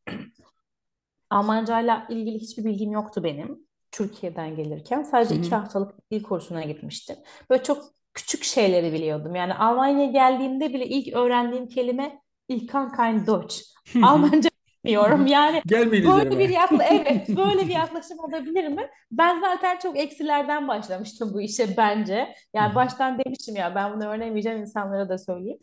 Almancayla 1.30 2.08
ilgili 2.10 2.40
hiçbir 2.40 2.66
bilgim 2.66 2.92
yoktu 2.92 3.24
benim. 3.24 3.68
Türkiye'den 3.92 4.56
gelirken 4.56 5.04
sadece 5.04 5.36
iki 5.36 5.56
haftalık 5.56 6.12
dil 6.12 6.24
kursuna 6.24 6.64
gitmiştim. 6.64 7.16
Böyle 7.50 7.64
çok 7.64 7.86
küçük 8.15 8.43
şeyleri 8.43 8.93
biliyordum. 8.93 9.36
Yani 9.36 9.53
Almanya'ya 9.53 10.12
geldiğimde 10.12 10.74
bile 10.74 10.86
ilk 10.86 11.15
öğrendiğim 11.15 11.67
kelime 11.67 12.22
Ich 12.48 12.67
kann 12.67 12.91
kein 12.95 13.27
Deutsch. 13.27 13.62
Almanca 14.03 14.50
bilmiyorum. 14.86 15.27
Yani 15.27 15.62
Gelmeyin 15.65 16.05
böyle 16.05 16.39
bir 16.39 16.50
yakla 16.50 16.84
evet 16.91 17.29
böyle 17.29 17.62
bir 17.62 17.74
yaklaşım 17.74 18.19
olabilir 18.19 18.67
mi? 18.67 18.89
Ben 19.12 19.41
zaten 19.41 19.79
çok 19.79 19.98
eksilerden 19.98 20.67
başlamıştım 20.67 21.34
bu 21.34 21.41
işe 21.41 21.77
bence. 21.77 22.36
Yani 22.53 22.75
baştan 22.75 23.19
demiştim 23.25 23.55
ya 23.55 23.75
ben 23.75 23.93
bunu 23.93 24.07
öğrenemeyeceğim 24.07 24.62
insanlara 24.62 25.10
da 25.10 25.17
söyleyeyim. 25.17 25.60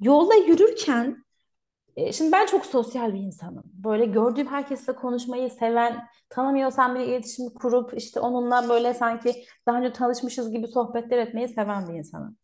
Yolda 0.00 0.34
yürürken 0.34 1.21
Şimdi 2.12 2.32
ben 2.32 2.46
çok 2.46 2.66
sosyal 2.66 3.14
bir 3.14 3.20
insanım. 3.20 3.62
Böyle 3.64 4.04
gördüğüm 4.04 4.46
herkesle 4.46 4.94
konuşmayı 4.94 5.50
seven, 5.50 6.08
tanımıyorsam 6.28 6.94
bile 6.94 7.06
iletişim 7.06 7.50
kurup 7.50 7.94
işte 7.96 8.20
onunla 8.20 8.68
böyle 8.68 8.94
sanki 8.94 9.44
daha 9.66 9.78
önce 9.78 9.92
tanışmışız 9.92 10.52
gibi 10.52 10.68
sohbetler 10.68 11.18
etmeyi 11.18 11.48
seven 11.48 11.88
bir 11.88 11.94
insanım. 11.94 12.36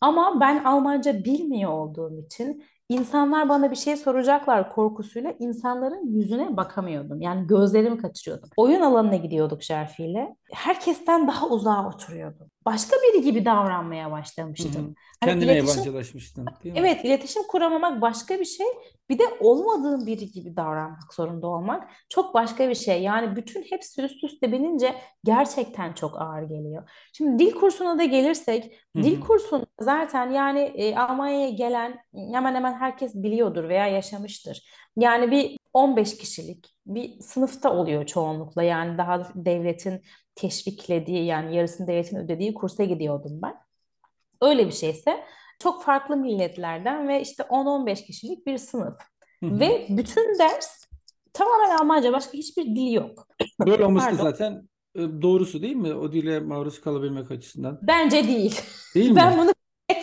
Ama 0.00 0.40
ben 0.40 0.64
Almanca 0.64 1.24
bilmiyor 1.24 1.70
olduğum 1.72 2.20
için 2.26 2.64
insanlar 2.88 3.48
bana 3.48 3.70
bir 3.70 3.76
şey 3.76 3.96
soracaklar 3.96 4.72
korkusuyla 4.72 5.34
insanların 5.38 6.06
yüzüne 6.06 6.56
bakamıyordum. 6.56 7.20
Yani 7.20 7.46
gözlerimi 7.46 7.98
kaçırıyordum. 7.98 8.50
Oyun 8.56 8.80
alanına 8.80 9.16
gidiyorduk 9.16 9.62
Şerfi'yle. 9.62 10.36
Herkesten 10.52 11.28
daha 11.28 11.48
uzağa 11.48 11.88
oturuyordum. 11.88 12.50
Başka 12.66 12.96
biri 12.96 13.22
gibi 13.22 13.44
davranmaya 13.44 14.04
hı 14.04 14.08
hı. 14.08 14.12
başlamıştım. 14.12 14.94
Hani 15.20 15.30
Kendine 15.30 15.52
iletişim 15.52 15.78
yabancılaşmıştın, 15.78 16.46
değil 16.64 16.74
mi? 16.74 16.80
Evet, 16.80 17.04
iletişim 17.04 17.42
kuramamak 17.42 18.00
başka 18.02 18.40
bir 18.40 18.44
şey. 18.44 18.66
Bir 19.08 19.18
de 19.18 19.22
olmadığın 19.40 20.06
biri 20.06 20.30
gibi 20.30 20.56
davranmak 20.56 21.14
zorunda 21.14 21.46
olmak 21.46 21.88
çok 22.08 22.34
başka 22.34 22.68
bir 22.68 22.74
şey. 22.74 23.02
Yani 23.02 23.36
bütün 23.36 23.62
hepsi 23.62 24.02
üst 24.02 24.24
üste 24.24 24.52
binince 24.52 24.94
gerçekten 25.24 25.92
çok 25.92 26.20
ağır 26.20 26.42
geliyor. 26.42 26.90
Şimdi 27.12 27.38
dil 27.38 27.52
kursuna 27.52 27.98
da 27.98 28.04
gelirsek, 28.04 28.78
Hı 28.96 29.02
dil 29.02 29.16
hı, 29.16 29.20
kursunda 29.20 29.66
zaten 29.80 30.30
yani 30.30 30.60
e, 30.60 30.96
Almanya'ya 30.96 31.50
gelen 31.50 31.98
hemen 32.32 32.54
hemen 32.54 32.74
herkes 32.74 33.14
biliyordur 33.14 33.68
veya 33.68 33.86
yaşamıştır. 33.86 34.62
Yani 34.96 35.30
bir 35.30 35.58
15 35.72 36.16
kişilik 36.16 36.76
bir 36.86 37.20
sınıfta 37.20 37.72
oluyor 37.72 38.06
çoğunlukla. 38.06 38.62
Yani 38.62 38.98
daha 38.98 39.28
devletin 39.34 40.02
teşviklediği 40.36 41.24
yani 41.24 41.56
yarısını 41.56 41.86
devletin 41.86 42.16
ödediği 42.16 42.54
kursa 42.54 42.84
gidiyordum 42.84 43.42
ben. 43.42 43.54
Öyle 44.40 44.66
bir 44.66 44.72
şeyse 44.72 45.24
çok 45.58 45.82
farklı 45.82 46.16
milletlerden 46.16 47.08
ve 47.08 47.20
işte 47.20 47.42
10-15 47.42 48.04
kişilik 48.04 48.46
bir 48.46 48.58
sınıf. 48.58 48.94
Ve 49.42 49.86
bütün 49.88 50.38
ders 50.38 50.84
tamamen 51.32 51.76
Almanca, 51.76 52.12
başka 52.12 52.32
hiçbir 52.32 52.64
dil 52.64 52.92
yok. 52.92 53.28
Böyle 53.66 53.84
olması 53.84 54.16
zaten 54.16 54.68
e, 54.94 55.00
doğrusu 55.00 55.62
değil 55.62 55.76
mi? 55.76 55.94
O 55.94 56.12
dile 56.12 56.40
maruz 56.40 56.80
kalabilmek 56.80 57.30
açısından. 57.30 57.78
Bence 57.82 58.28
değil. 58.28 58.60
Değil 58.94 59.12
Ben 59.16 59.32
mi? 59.32 59.42
bunu 59.42 59.52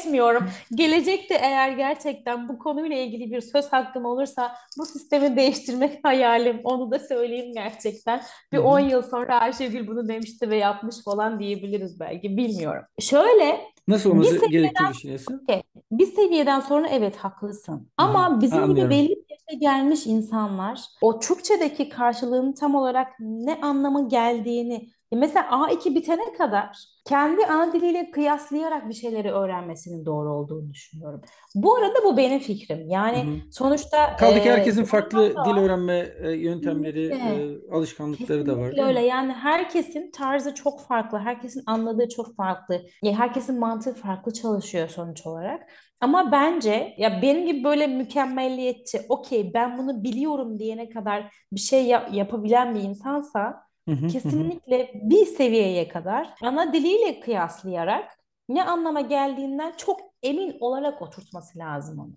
etmiyorum. 0.03 0.43
Gelecekte 0.75 1.33
eğer 1.33 1.69
gerçekten 1.69 2.49
bu 2.49 2.59
konuyla 2.59 2.97
ilgili 2.97 3.31
bir 3.31 3.41
söz 3.41 3.73
hakkım 3.73 4.05
olursa 4.05 4.55
bu 4.77 4.85
sistemi 4.85 5.35
değiştirmek 5.35 5.99
hayalim. 6.03 6.61
Onu 6.63 6.91
da 6.91 6.99
söyleyeyim 6.99 7.53
gerçekten. 7.53 8.21
Bir 8.51 8.57
10 8.57 8.79
hı. 8.79 8.83
yıl 8.83 9.01
sonra 9.01 9.39
Ayşegül 9.39 9.87
bunu 9.87 10.07
demişti 10.07 10.49
ve 10.49 10.55
yapmış 10.55 11.03
falan 11.03 11.39
diyebiliriz 11.39 11.99
belki. 11.99 12.37
Bilmiyorum. 12.37 12.83
Şöyle 12.99 13.61
Nasıl 13.87 14.11
olması 14.11 14.49
gerektiğini 14.49 14.89
düşünüyorsun? 14.93 15.41
Okey. 15.43 15.63
Bir 15.91 16.05
seviyeden 16.05 16.59
sonra 16.59 16.87
evet 16.87 17.15
haklısın. 17.15 17.89
Ama 17.97 18.23
Ha, 18.23 18.41
bizim 18.41 18.57
gibi 18.57 18.65
anlıyorum. 18.65 18.91
belli 18.91 19.09
bir 19.09 19.25
yaşa 19.29 19.59
gelmiş 19.59 20.05
insanlar 20.05 20.79
o 21.01 21.19
Türkçedeki 21.19 21.89
karşılığını 21.89 22.53
tam 22.53 22.75
olarak 22.75 23.07
ne 23.19 23.61
anlamı 23.61 24.09
geldiğini 24.09 24.89
mesela 25.15 25.47
A2 25.51 25.95
bitene 25.95 26.33
kadar 26.33 26.77
kendi 27.05 27.45
ana 27.45 27.73
diliyle 27.73 28.11
kıyaslayarak 28.11 28.89
bir 28.89 28.93
şeyleri 28.93 29.31
öğrenmesinin 29.31 30.05
doğru 30.05 30.33
olduğunu 30.33 30.73
düşünüyorum. 30.73 31.21
Bu 31.55 31.75
arada 31.75 32.03
bu 32.03 32.17
benim 32.17 32.39
fikrim. 32.39 32.89
Yani 32.89 33.17
hı. 33.17 33.41
sonuçta 33.51 34.15
Kaldı 34.17 34.41
ki 34.41 34.49
e, 34.49 34.51
herkesin 34.51 34.83
sorunlar 34.83 34.91
farklı 34.91 35.45
dil 35.45 35.57
öğrenme 35.57 36.15
e, 36.19 36.31
yöntemleri, 36.31 37.05
e, 37.07 37.71
alışkanlıkları 37.71 38.45
da 38.45 38.57
var 38.57 38.73
Kesinlikle 38.73 38.83
öyle. 38.83 39.01
mi? 39.01 39.01
Yani 39.01 39.33
herkesin 39.33 40.11
tarzı 40.11 40.55
çok 40.55 40.81
farklı, 40.81 41.17
herkesin 41.19 41.63
anladığı 41.65 42.09
çok 42.09 42.35
farklı. 42.35 42.81
Ya 43.03 43.19
herkesin 43.19 43.59
mantığı 43.59 43.93
farklı 43.93 44.33
çalışıyor 44.33 44.89
sonuç 44.89 45.25
olarak. 45.27 45.69
Ama 46.01 46.31
bence 46.31 46.95
ya 46.97 47.21
benim 47.21 47.45
gibi 47.47 47.63
böyle 47.63 47.87
mükemmelliyetçi, 47.87 49.01
okey 49.09 49.53
ben 49.53 49.77
bunu 49.77 50.03
biliyorum 50.03 50.59
diyene 50.59 50.89
kadar 50.89 51.33
bir 51.51 51.59
şey 51.59 51.85
yap- 51.85 52.13
yapabilen 52.13 52.75
bir 52.75 52.79
insansa 52.79 53.63
kesinlikle 53.85 54.91
bir 54.93 55.25
seviyeye 55.25 55.87
kadar 55.87 56.33
ana 56.41 56.73
diliyle 56.73 57.19
kıyaslayarak 57.19 58.17
ne 58.49 58.63
anlama 58.63 59.01
geldiğinden 59.01 59.73
çok 59.77 59.99
emin 60.23 60.57
olarak 60.59 61.01
oturtması 61.01 61.59
lazım 61.59 61.99
onu. 61.99 62.13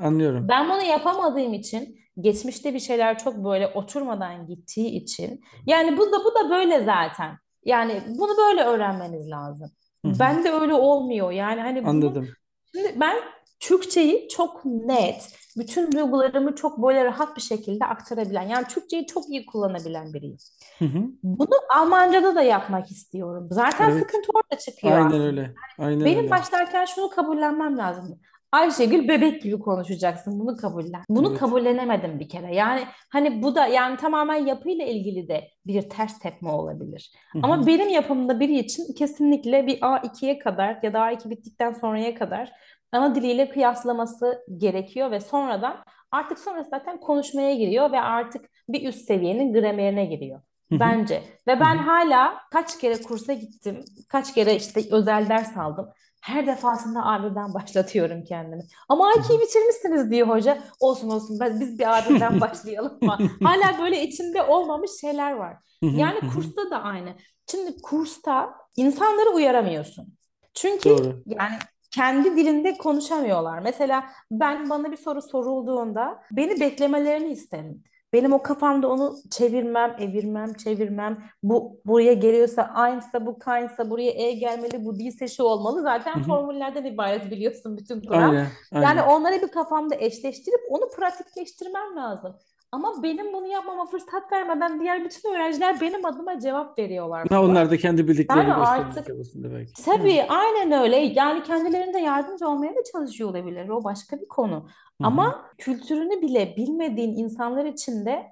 Anlıyorum. 0.00 0.48
Ben 0.48 0.68
bunu 0.68 0.82
yapamadığım 0.82 1.54
için 1.54 2.00
geçmişte 2.20 2.74
bir 2.74 2.80
şeyler 2.80 3.18
çok 3.18 3.44
böyle 3.44 3.66
oturmadan 3.68 4.46
gittiği 4.46 4.88
için 4.88 5.40
yani 5.66 5.96
bu 5.96 6.12
da 6.12 6.24
bu 6.24 6.34
da 6.34 6.50
böyle 6.50 6.84
zaten. 6.84 7.38
Yani 7.64 8.02
bunu 8.08 8.36
böyle 8.36 8.62
öğrenmeniz 8.62 9.30
lazım. 9.30 9.70
Ben 10.04 10.44
de 10.44 10.50
öyle 10.50 10.74
olmuyor. 10.74 11.30
Yani 11.30 11.60
hani 11.60 11.82
bunun 11.82 11.90
Anladım. 11.90 12.28
şimdi 12.74 13.00
ben 13.00 13.16
Türkçeyi 13.60 14.28
çok 14.28 14.64
net, 14.64 15.36
bütün 15.58 15.92
duygularımı 15.92 16.54
çok 16.54 16.82
böyle 16.82 17.04
rahat 17.04 17.36
bir 17.36 17.42
şekilde 17.42 17.84
aktarabilen, 17.84 18.42
yani 18.42 18.66
Türkçeyi 18.66 19.06
çok 19.06 19.28
iyi 19.30 19.46
kullanabilen 19.46 20.14
biriyim. 20.14 20.36
Hı 20.78 20.84
hı. 20.84 21.02
Bunu 21.22 21.56
Almanca'da 21.76 22.34
da 22.34 22.42
yapmak 22.42 22.90
istiyorum. 22.90 23.48
Zaten 23.50 23.90
Evet. 23.90 24.02
sıkıntı 24.02 24.28
orada 24.34 24.58
çıkıyor 24.60 24.92
Aynen 24.92 25.06
aslında. 25.06 25.24
öyle. 25.24 25.54
Aynen 25.78 26.04
Benim 26.04 26.18
öyle. 26.18 26.30
başlarken 26.30 26.84
şunu 26.84 27.10
kabullenmem 27.10 27.78
lazım. 27.78 28.20
Ayşegül 28.52 29.08
bebek 29.08 29.42
gibi 29.42 29.58
konuşacaksın. 29.58 30.40
Bunu 30.40 30.56
kabullen. 30.56 31.02
Bunu 31.08 31.28
Evet. 31.28 31.38
kabullenemedim 31.38 32.20
bir 32.20 32.28
kere. 32.28 32.54
Yani 32.54 32.84
hani 33.08 33.42
bu 33.42 33.54
da 33.54 33.66
yani 33.66 33.96
tamamen 33.96 34.46
yapıyla 34.46 34.84
ilgili 34.84 35.28
de 35.28 35.48
bir 35.66 35.82
ters 35.82 36.18
tepme 36.18 36.50
olabilir. 36.50 37.12
Hı 37.32 37.38
hı. 37.38 37.42
Ama 37.44 37.66
benim 37.66 37.88
yapımda 37.88 38.40
biri 38.40 38.58
için 38.58 38.94
kesinlikle 38.94 39.66
bir 39.66 39.80
A2'ye 39.80 40.38
kadar 40.38 40.78
ya 40.82 40.92
da 40.92 40.98
A2 40.98 41.30
bittikten 41.30 41.72
sonraya 41.72 42.14
kadar 42.14 42.52
ana 42.92 43.14
diliyle 43.14 43.50
kıyaslaması 43.50 44.44
gerekiyor 44.56 45.10
ve 45.10 45.20
sonradan 45.20 45.84
artık 46.10 46.38
sonra 46.38 46.62
zaten 46.62 47.00
konuşmaya 47.00 47.54
giriyor 47.54 47.92
ve 47.92 48.00
artık 48.00 48.50
bir 48.68 48.88
üst 48.88 49.06
seviyenin 49.06 49.52
gramerine 49.52 50.04
giriyor. 50.04 50.40
Bence. 50.70 51.22
Ve 51.46 51.60
ben 51.60 51.78
hala 51.78 52.34
kaç 52.50 52.78
kere 52.78 53.02
kursa 53.02 53.32
gittim, 53.32 53.84
kaç 54.08 54.34
kere 54.34 54.56
işte 54.56 54.80
özel 54.90 55.28
ders 55.28 55.56
aldım. 55.56 55.88
Her 56.22 56.46
defasında 56.46 57.00
A1'den 57.00 57.54
başlatıyorum 57.54 58.24
kendimi. 58.24 58.62
Ama 58.88 59.08
Hı 59.08 59.18
A2'yi 59.18 59.38
hı. 59.38 59.42
bitirmişsiniz 59.42 60.10
diyor 60.10 60.28
hoca. 60.28 60.58
Olsun 60.80 61.10
olsun 61.10 61.40
ben, 61.40 61.60
biz 61.60 61.78
bir 61.78 61.84
A1'den 61.84 62.40
başlayalım 62.40 62.98
ama 63.02 63.18
hala 63.42 63.78
böyle 63.82 64.02
içinde 64.02 64.42
olmamış 64.42 64.90
şeyler 65.00 65.32
var. 65.32 65.56
Yani 65.82 66.20
kursta 66.34 66.70
da 66.70 66.82
aynı. 66.82 67.14
Şimdi 67.50 67.82
kursta 67.82 68.54
insanları 68.76 69.30
uyaramıyorsun. 69.30 70.16
Çünkü 70.54 70.88
Doğru. 70.88 71.22
yani 71.26 71.54
kendi 71.90 72.36
dilinde 72.36 72.78
konuşamıyorlar. 72.78 73.58
Mesela 73.58 74.04
ben 74.30 74.70
bana 74.70 74.92
bir 74.92 74.96
soru 74.96 75.22
sorulduğunda 75.22 76.22
beni 76.32 76.60
beklemelerini 76.60 77.32
isterim. 77.32 77.82
Benim 78.12 78.32
o 78.32 78.42
kafamda 78.42 78.88
onu 78.88 79.16
çevirmem, 79.30 79.96
evirmem, 79.98 80.52
çevirmem. 80.52 81.18
Bu 81.42 81.80
buraya 81.86 82.12
geliyorsa 82.12 82.62
aynısa 82.62 83.26
bu 83.26 83.38
kaynsa 83.38 83.90
buraya 83.90 84.10
e 84.10 84.32
gelmeli, 84.32 84.84
bu 84.84 84.98
değilse 84.98 85.28
şu 85.28 85.42
olmalı. 85.42 85.82
Zaten 85.82 86.14
hı. 86.14 86.22
formüllerden 86.22 86.84
ibaret 86.84 87.30
biliyorsun 87.30 87.76
bütün 87.76 88.00
kural. 88.00 88.30
Aynen. 88.30 88.46
Yani 88.72 88.86
Aynen. 88.86 89.06
onları 89.06 89.42
bir 89.42 89.48
kafamda 89.48 89.94
eşleştirip 89.94 90.60
onu 90.70 90.90
pratikleştirmem 90.96 91.96
lazım. 91.96 92.36
Ama 92.72 93.02
benim 93.02 93.32
bunu 93.32 93.46
yapmama 93.46 93.86
fırsat 93.86 94.32
vermeden 94.32 94.80
diğer 94.80 95.04
bütün 95.04 95.34
öğrenciler 95.34 95.80
benim 95.80 96.04
adıma 96.04 96.38
cevap 96.40 96.78
veriyorlar. 96.78 97.26
Ha, 97.28 97.42
onlar 97.42 97.70
da 97.70 97.76
kendi 97.76 98.08
bildiklerini 98.08 98.42
Yani 98.50 98.54
artık- 98.54 99.08
belki. 99.34 99.82
Tabii 99.84 100.22
aynen 100.28 100.82
öyle. 100.82 100.96
Yani 100.96 101.42
kendilerinde 101.42 101.98
yardımcı 101.98 102.48
olmaya 102.48 102.70
da 102.76 102.80
çalışıyor 102.92 103.30
olabilir. 103.30 103.68
O 103.68 103.84
başka 103.84 104.20
bir 104.20 104.28
konu. 104.28 104.54
Hı 104.54 104.58
hı. 104.58 105.06
Ama 105.06 105.44
kültürünü 105.58 106.22
bile 106.22 106.54
bilmediğin 106.56 107.16
insanlar 107.16 107.64
için 107.64 108.06
de 108.06 108.26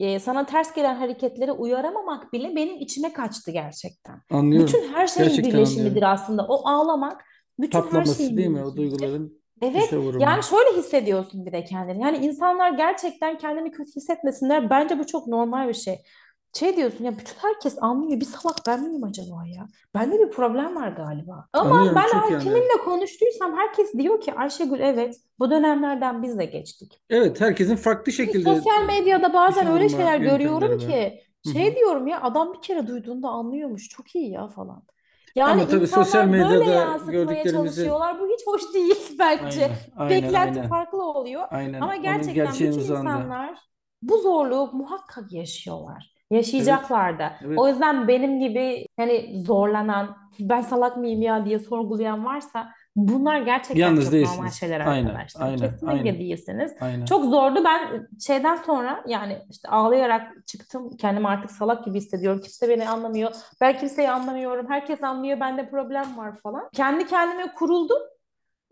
e, 0.00 0.20
sana 0.20 0.46
ters 0.46 0.74
gelen 0.74 0.94
hareketlere 0.94 1.52
uyaramamak 1.52 2.32
bile 2.32 2.56
benim 2.56 2.76
içime 2.76 3.12
kaçtı 3.12 3.50
gerçekten. 3.50 4.22
Anlıyorum. 4.30 4.68
Bütün 4.68 4.92
her 4.92 5.06
şeyin 5.06 5.28
Gerçekten 5.28 5.52
birleşimidir 5.54 5.88
anlıyorum. 5.88 6.08
aslında. 6.12 6.46
O 6.48 6.68
ağlamak 6.68 7.24
bütün 7.58 7.78
her 7.78 7.84
Patlaması 7.84 8.16
şeyin 8.16 8.36
değil 8.36 8.48
mi? 8.48 8.64
O 8.64 8.76
duyguların 8.76 9.39
Evet, 9.62 9.92
vurumu. 9.92 10.22
yani 10.22 10.42
şöyle 10.42 10.76
hissediyorsun 10.78 11.46
bir 11.46 11.52
de 11.52 11.64
kendini. 11.64 12.02
Yani 12.02 12.16
insanlar 12.16 12.70
gerçekten 12.72 13.38
kendini 13.38 13.70
kötü 13.70 13.90
hissetmesinler. 13.96 14.70
Bence 14.70 14.98
bu 14.98 15.06
çok 15.06 15.26
normal 15.26 15.68
bir 15.68 15.74
şey. 15.74 15.98
Şey 16.54 16.76
diyorsun 16.76 17.04
ya 17.04 17.18
bütün 17.18 17.34
herkes 17.42 17.78
anlıyor. 17.82 18.20
Bir 18.20 18.24
salak 18.24 18.56
ben 18.66 18.82
miyim 18.88 19.04
acaba 19.04 19.46
ya? 19.46 19.66
Bende 19.94 20.18
bir 20.20 20.30
problem 20.30 20.76
var 20.76 20.88
galiba. 20.88 21.46
Ama 21.52 21.70
Anlıyorum, 21.70 21.94
ben 21.96 22.08
her- 22.08 22.22
anlıyorum. 22.22 22.38
kiminle 22.44 22.84
konuştuysam 22.84 23.56
herkes 23.56 23.92
diyor 23.94 24.20
ki 24.20 24.34
Ayşegül 24.34 24.80
evet 24.80 25.16
bu 25.38 25.50
dönemlerden 25.50 26.22
biz 26.22 26.38
de 26.38 26.44
geçtik. 26.44 27.02
Evet, 27.10 27.40
herkesin 27.40 27.76
farklı 27.76 28.12
şekilde 28.12 28.54
Sosyal 28.54 28.84
medyada 28.86 29.32
bazen 29.34 29.66
öyle 29.66 29.84
vurma 29.84 29.88
şeyler 29.88 30.18
yöntemleri 30.18 30.38
görüyorum 30.38 30.78
var. 30.82 30.88
ki 30.88 31.20
Hı 31.46 31.50
şey 31.52 31.66
hı. 31.70 31.76
diyorum 31.76 32.06
ya 32.06 32.22
adam 32.22 32.52
bir 32.54 32.62
kere 32.62 32.86
duyduğunda 32.86 33.28
anlıyormuş. 33.28 33.88
Çok 33.88 34.14
iyi 34.16 34.30
ya 34.30 34.48
falan. 34.48 34.82
Yani 35.36 35.62
Ama 35.62 35.68
tabii 35.68 35.86
sosyal 35.86 36.24
medyada 36.26 36.96
gördüklerimizi- 37.12 37.50
çalışıyorlar. 37.52 38.20
Bu 38.20 38.26
hiç 38.28 38.46
hoş 38.46 38.74
değil 38.74 38.96
bence. 39.18 39.62
Aynen, 39.64 39.76
aynen, 39.96 40.22
Beklenti 40.22 40.58
aynen. 40.58 40.68
farklı 40.68 41.02
oluyor. 41.04 41.42
Aynen. 41.50 41.80
Ama 41.80 41.96
gerçekten 41.96 42.52
bütün 42.52 42.72
uzağında. 42.72 43.00
insanlar 43.10 43.58
bu 44.02 44.18
zorluğu 44.18 44.70
muhakkak 44.72 45.32
yaşıyorlar. 45.32 46.10
Yaşayacaklar 46.30 47.18
da. 47.18 47.32
evet. 47.44 47.58
O 47.58 47.68
yüzden 47.68 48.08
benim 48.08 48.40
gibi 48.40 48.86
hani 48.96 49.42
zorlanan, 49.46 50.16
ben 50.40 50.60
salak 50.60 50.96
mıyım 50.96 51.22
ya 51.22 51.44
diye 51.46 51.58
sorgulayan 51.58 52.24
varsa 52.24 52.68
bunlar 52.96 53.40
gerçekten 53.40 53.80
Yalnız 53.80 54.04
çok 54.04 54.12
değilsiniz. 54.12 54.36
normal 54.38 54.50
şeyler 54.50 54.80
Aynen, 54.80 55.06
arkadaşlar. 55.06 55.46
aynen, 55.46 55.58
Kesinlikle 55.58 55.90
aynen. 55.90 56.18
değilsiniz. 56.18 56.72
Aynen. 56.80 57.04
Çok 57.04 57.24
zordu. 57.24 57.64
Ben 57.64 58.08
şeyden 58.26 58.56
sonra 58.56 59.04
yani 59.06 59.38
işte 59.50 59.68
ağlayarak 59.68 60.46
çıktım. 60.46 60.96
Kendimi 60.96 61.28
artık 61.28 61.50
salak 61.50 61.84
gibi 61.84 61.98
hissediyorum. 61.98 62.40
Kimse 62.40 62.68
beni 62.68 62.88
anlamıyor. 62.88 63.30
Ben 63.60 63.78
kimseyi 63.78 64.10
anlamıyorum. 64.10 64.66
Herkes 64.68 65.02
anlıyor. 65.02 65.40
Bende 65.40 65.70
problem 65.70 66.16
var 66.16 66.36
falan. 66.36 66.68
Kendi 66.72 67.06
kendime 67.06 67.52
kuruldum. 67.52 67.98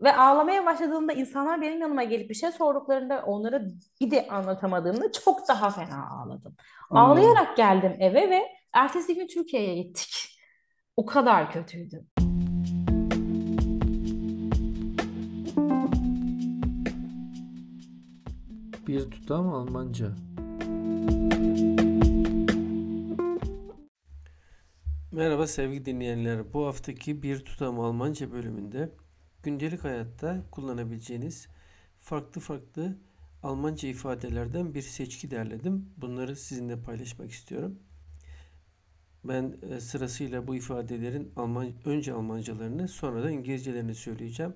Ve 0.01 0.15
ağlamaya 0.15 0.65
başladığımda 0.65 1.13
insanlar 1.13 1.61
benim 1.61 1.81
yanıma 1.81 2.03
gelip 2.03 2.29
bir 2.29 2.35
şey 2.35 2.51
sorduklarında 2.51 3.23
onlara 3.25 3.61
bir 4.01 4.11
de 4.11 4.27
anlatamadığımda 4.27 5.11
çok 5.11 5.47
daha 5.47 5.69
fena 5.69 6.07
ağladım. 6.09 6.53
Anlıyorum. 6.89 7.11
Ağlayarak 7.31 7.57
geldim 7.57 7.95
eve 7.99 8.29
ve 8.29 8.47
ertesi 8.73 9.15
gün 9.15 9.27
Türkiye'ye 9.27 9.75
gittik. 9.83 10.39
O 10.97 11.05
kadar 11.05 11.51
kötüydü. 11.51 12.05
Bir 18.89 19.11
tutam 19.11 19.53
Almanca. 19.53 20.15
Merhaba 25.11 25.47
sevgili 25.47 25.85
dinleyenler. 25.85 26.53
Bu 26.53 26.65
haftaki 26.65 27.23
Bir 27.23 27.39
Tutam 27.39 27.79
Almanca 27.79 28.31
bölümünde 28.31 28.91
gündelik 29.43 29.83
hayatta 29.83 30.43
kullanabileceğiniz 30.51 31.47
farklı 31.99 32.41
farklı 32.41 32.97
Almanca 33.43 33.89
ifadelerden 33.89 34.73
bir 34.73 34.81
seçki 34.81 35.31
derledim. 35.31 35.89
Bunları 35.97 36.35
sizinle 36.35 36.81
paylaşmak 36.81 37.31
istiyorum. 37.31 37.79
Ben 39.23 39.57
e, 39.61 39.79
sırasıyla 39.79 40.47
bu 40.47 40.55
ifadelerin 40.55 41.31
Alman 41.35 41.73
önce 41.85 42.13
Almancalarını 42.13 42.87
sonra 42.87 43.23
da 43.23 43.31
İngilizcelerini 43.31 43.95
söyleyeceğim. 43.95 44.53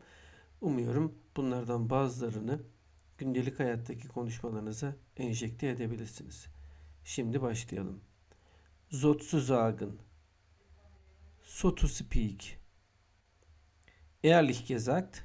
Umuyorum 0.62 1.16
bunlardan 1.38 1.90
bazılarını 1.90 2.60
gündelik 3.24 3.60
hayattaki 3.60 4.07
konuşmalarınıza 4.07 4.96
enjekte 5.18 5.68
edebilirsiniz. 5.68 6.48
Şimdi 7.03 7.42
başlayalım. 7.42 8.01
Sozusagen 8.90 9.92
so 11.42 11.75
to 11.75 11.88
speak. 11.88 12.59
Ehrlich 14.24 14.68
gesagt, 14.68 15.24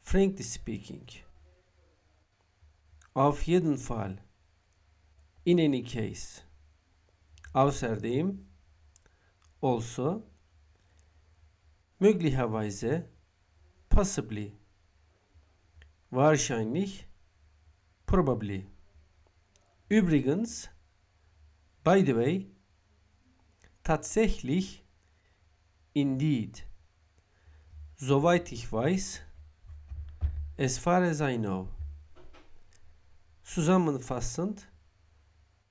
frankly 0.00 0.44
speaking. 0.44 1.08
Auf 3.14 3.48
jeden 3.48 3.76
Fall. 3.76 4.16
In 5.44 5.58
any 5.58 5.84
case. 5.84 6.42
Außerdem, 7.54 8.46
also, 9.62 10.22
möglicherweise, 12.00 13.10
possibly, 13.90 14.61
wahrscheinlich, 16.12 17.08
probably. 18.06 18.66
Übrigens, 19.88 20.68
by 21.82 22.04
the 22.04 22.14
way, 22.14 22.50
tatsächlich, 23.82 24.84
indeed. 25.94 26.64
Soweit 27.96 28.52
ich 28.52 28.70
weiß, 28.70 29.22
as 30.58 30.78
far 30.78 31.02
as 31.02 31.20
I 31.20 31.38
know. 31.38 31.68
Zusammenfassend, 33.42 34.68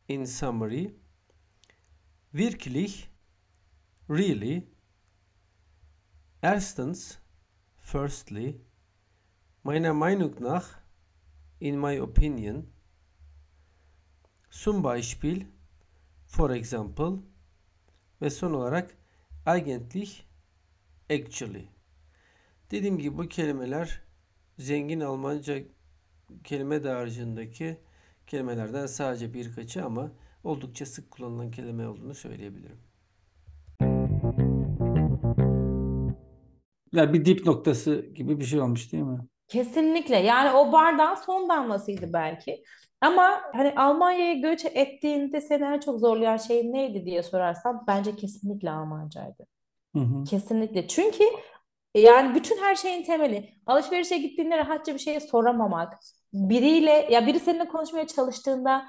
in 0.07 0.25
summary, 0.25 0.95
wirklich, 2.31 3.09
really, 4.07 4.67
erstens, 6.41 7.19
firstly, 7.77 8.59
meiner 9.63 9.93
Meinung 9.93 10.39
nach, 10.39 10.79
in 11.59 11.79
my 11.79 11.99
opinion, 11.99 12.65
zum 14.49 14.83
Beispiel, 14.83 15.45
for 16.27 16.49
example, 16.49 17.19
ve 18.21 18.29
son 18.29 18.53
olarak 18.53 18.97
eigentlich, 19.45 20.25
actually. 21.09 21.67
Dediğim 22.71 22.97
gibi 22.97 23.17
bu 23.17 23.27
kelimeler 23.27 24.01
zengin 24.57 24.99
Almanca 24.99 25.63
kelime 26.43 26.83
dağarcığındaki 26.83 27.77
kelimelerden 28.27 28.85
sadece 28.85 29.33
birkaçı 29.33 29.85
ama 29.85 30.11
oldukça 30.43 30.85
sık 30.85 31.11
kullanılan 31.11 31.51
kelime 31.51 31.87
olduğunu 31.87 32.15
söyleyebilirim. 32.15 32.77
Ya 36.91 37.13
bir 37.13 37.25
dip 37.25 37.45
noktası 37.45 38.05
gibi 38.15 38.39
bir 38.39 38.45
şey 38.45 38.61
olmuş 38.61 38.91
değil 38.91 39.03
mi? 39.03 39.19
Kesinlikle. 39.51 40.17
Yani 40.17 40.51
o 40.57 40.71
bardağın 40.71 41.15
son 41.15 41.49
damlasıydı 41.49 42.13
belki. 42.13 42.63
Ama 43.01 43.41
hani 43.53 43.73
Almanya'ya 43.75 44.33
göç 44.33 44.65
ettiğinde 44.65 45.41
seni 45.41 45.63
en 45.63 45.79
çok 45.79 45.99
zorlayan 45.99 46.37
şey 46.37 46.73
neydi 46.73 47.05
diye 47.05 47.23
sorarsam 47.23 47.83
bence 47.87 48.15
kesinlikle 48.15 48.71
Almancaydı. 48.71 49.47
Hı 49.95 49.99
hı. 49.99 50.23
Kesinlikle. 50.23 50.87
Çünkü 50.87 51.23
yani 51.95 52.35
bütün 52.35 52.57
her 52.57 52.75
şeyin 52.75 53.03
temeli. 53.03 53.49
Alışverişe 53.65 54.17
gittiğinde 54.17 54.57
rahatça 54.57 54.93
bir 54.93 54.99
şey 54.99 55.19
soramamak. 55.19 55.99
Biriyle 56.33 57.07
ya 57.09 57.27
biri 57.27 57.39
seninle 57.39 57.67
konuşmaya 57.67 58.07
çalıştığında 58.07 58.85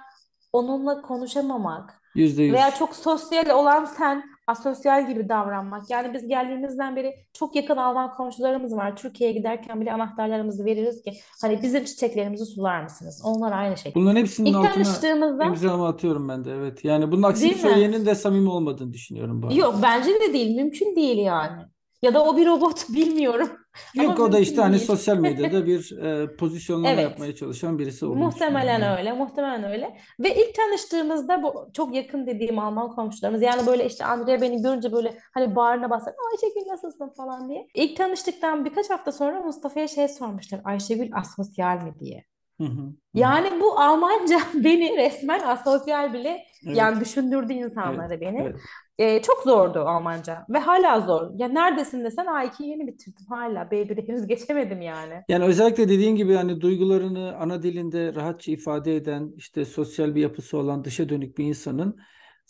onunla 0.53 1.03
konuşamamak. 1.03 2.03
Yüzde 2.15 2.43
yüz. 2.43 2.53
Veya 2.53 2.71
çok 2.71 2.97
sosyal 2.97 3.51
olan 3.51 3.85
sen 3.85 4.25
asosyal 4.47 5.09
gibi 5.09 5.29
davranmak. 5.29 5.91
Yani 5.91 6.15
biz 6.15 6.29
geldiğimizden 6.29 6.97
beri 6.97 7.15
çok 7.33 7.57
yakın 7.57 7.77
Alman 7.77 8.15
komşularımız 8.15 8.77
var. 8.77 8.97
Türkiye'ye 8.97 9.37
giderken 9.37 9.81
bile 9.81 9.93
anahtarlarımızı 9.93 10.65
veririz 10.65 11.03
ki 11.03 11.13
hani 11.41 11.63
bizim 11.63 11.85
çiçeklerimizi 11.85 12.47
sular 12.47 12.83
mısınız? 12.83 13.23
Onlar 13.25 13.53
aynı 13.53 13.77
şey. 13.77 13.95
Bunların 13.95 14.21
hepsinin 14.21 14.49
İlk 14.51 14.57
altına 14.57 14.73
tanıştığımızda 14.73 15.45
imzamı 15.45 15.87
atıyorum 15.87 16.29
ben 16.29 16.45
de 16.45 16.53
evet. 16.53 16.85
Yani 16.85 17.13
bunun 17.13 17.23
aksini 17.23 17.55
söyleyenin 17.55 18.07
de 18.07 18.15
samimi 18.15 18.51
olmadığını 18.51 18.93
düşünüyorum 18.93 19.43
bu 19.43 19.47
arada. 19.47 19.59
yok 19.59 19.75
bence 19.83 20.11
de 20.21 20.33
değil. 20.33 20.57
Mümkün 20.57 20.97
değil 20.97 21.19
yani. 21.19 21.63
Ya 22.03 22.15
da 22.15 22.25
o 22.25 22.37
bir 22.37 22.47
robot 22.47 22.89
bilmiyorum. 22.95 23.51
Yok 23.95 24.11
Ama 24.21 24.25
o 24.25 24.33
da 24.33 24.39
işte 24.39 24.61
hani 24.61 24.73
değil. 24.73 24.85
sosyal 24.87 25.17
medyada 25.19 25.67
bir 25.67 25.99
e, 25.99 26.37
pozisyonlama 26.37 26.89
Evet. 26.89 27.03
yapmaya 27.05 27.35
çalışan 27.35 27.79
birisi 27.79 28.07
olduğunu 28.07 28.19
Muhtemelen 28.19 28.77
düşünüyorum. 28.81 28.99
öyle, 28.99 29.13
muhtemelen 29.13 29.65
öyle. 29.65 29.97
Ve 30.21 30.35
ilk 30.35 30.55
tanıştığımızda 30.55 31.43
bu 31.43 31.71
çok 31.75 31.95
yakın 31.95 32.27
dediğim 32.27 32.59
Alman 32.59 32.91
komşularımız 32.95 33.43
yani 33.43 33.67
böyle 33.67 33.87
işte 33.87 34.05
Andrea 34.05 34.41
beni 34.41 34.63
görünce 34.63 34.93
böyle 34.93 35.19
hani 35.35 35.57
bağrına 35.57 35.91
basar 35.91 36.15
Ayşegül 36.33 36.71
nasılsın 36.73 37.09
falan 37.17 37.49
diye. 37.49 37.69
İlk 37.75 37.97
tanıştıktan 37.97 38.65
birkaç 38.65 38.91
hafta 38.91 39.13
sonra 39.13 39.41
Mustafa'ya 39.41 39.89
şey 39.89 40.09
sormuşlar 40.09 40.61
Ayşegül 40.65 41.11
asosyal 41.15 41.83
mi 41.83 41.95
diye. 42.01 42.25
Hı 42.61 42.65
hı. 42.67 42.93
Yani 43.15 43.61
bu 43.61 43.81
Almanca 43.81 44.39
beni 44.55 44.97
resmen 44.97 45.41
asosyal 45.41 46.13
bile 46.13 46.45
Evet. 46.67 46.77
yani 46.77 47.01
düşündürdü 47.01 47.53
Evet. 47.53 47.65
insanları 47.65 48.21
beni. 48.21 48.41
Evet. 48.43 48.57
Ee, 48.99 49.23
çok 49.23 49.43
zordu 49.43 49.79
Almanca 49.81 50.47
ve 50.51 50.59
hala 50.59 51.01
zor. 51.01 51.31
Ya 51.39 51.49
neredesin 51.49 52.05
desen 52.05 52.27
A2'yi 52.27 52.71
yeni 52.71 52.87
bitirdim 52.87 53.27
hala. 53.29 53.71
B1'i 53.71 54.09
henüz 54.09 54.27
geçemedim 54.27 54.81
yani. 54.83 55.23
Yani 55.29 55.45
özellikle 55.45 55.89
dediğin 55.89 56.17
gibi 56.17 56.35
hani 56.35 56.61
duygularını 56.61 57.37
ana 57.37 57.63
dilinde 57.63 58.15
rahatça 58.15 58.53
ifade 58.53 58.97
eden, 58.97 59.33
işte 59.37 59.65
sosyal 59.65 60.15
bir 60.15 60.21
yapısı 60.21 60.59
olan 60.59 60.85
dışa 60.85 61.09
dönük 61.09 61.39
bir 61.39 61.45
insanın 61.45 61.99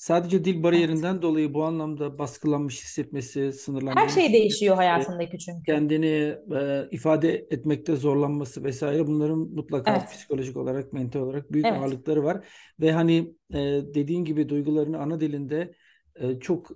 sadece 0.02 0.44
dil 0.44 0.62
Evet. 0.72 0.92
bariyerinden 0.92 1.22
dolayı 1.22 1.54
bu 1.54 1.64
anlamda 1.64 2.18
baskılanmış 2.18 2.82
hissetmesi, 2.84 3.52
Her 3.96 4.08
sınırlandırılmış 4.08 4.08
şey 4.08 4.32
değişiyor 4.32 4.76
hayatındaki 4.76 5.38
çünkü. 5.38 5.66
kendini 5.66 6.06
e, 6.54 6.88
ifade 6.90 7.34
etmekte 7.50 7.96
zorlanması 7.96 8.64
vesaire 8.64 9.06
bunların 9.06 9.38
mutlaka 9.38 9.98
Evet. 9.98 10.08
psikolojik 10.08 10.56
olarak, 10.56 10.92
mental 10.92 11.20
olarak 11.20 11.52
büyük 11.52 11.70
Evet. 11.70 11.72
ağırlıkları 11.72 12.24
var. 12.24 12.46
Ve 12.80 12.92
hani 12.92 13.34
e, 13.54 13.58
dediğin 13.94 14.24
gibi 14.24 14.48
duygularını 14.48 14.98
ana 14.98 15.20
dilinde 15.20 15.74
e, 16.16 16.40
çok 16.40 16.70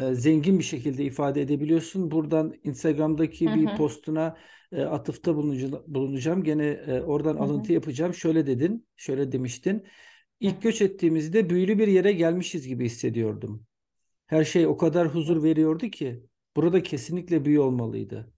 e, 0.00 0.14
zengin 0.14 0.58
bir 0.58 0.64
şekilde 0.64 1.04
ifade 1.04 1.42
edebiliyorsun. 1.42 2.10
Buradan 2.10 2.54
Instagram'daki 2.64 3.46
Hı 3.46 3.54
bir 3.54 3.74
postuna 3.74 4.36
e, 4.72 4.82
atıfta 4.82 5.36
bulunacağım. 5.86 6.44
Gene 6.44 6.66
e, 6.66 7.00
oradan 7.00 7.36
Hı 7.38 7.44
hı. 7.44 7.44
alıntı 7.44 7.72
yapacağım. 7.72 8.14
Şöyle 8.14 8.46
dedin, 8.46 8.86
şöyle 8.96 9.32
demiştin. 9.32 9.86
İlk 10.42 10.62
göç 10.62 10.82
ettiğimizde 10.82 11.50
büyülü 11.50 11.78
bir 11.78 11.88
yere 11.88 12.12
gelmişiz 12.12 12.68
gibi 12.68 12.84
hissediyordum. 12.84 13.66
Her 14.26 14.44
şey 14.44 14.66
o 14.66 14.76
kadar 14.76 15.08
huzur 15.08 15.42
veriyordu 15.42 15.88
ki 15.88 16.22
burada 16.56 16.82
kesinlikle 16.82 17.44
büyü 17.44 17.60
olmalıydı. 17.60 18.32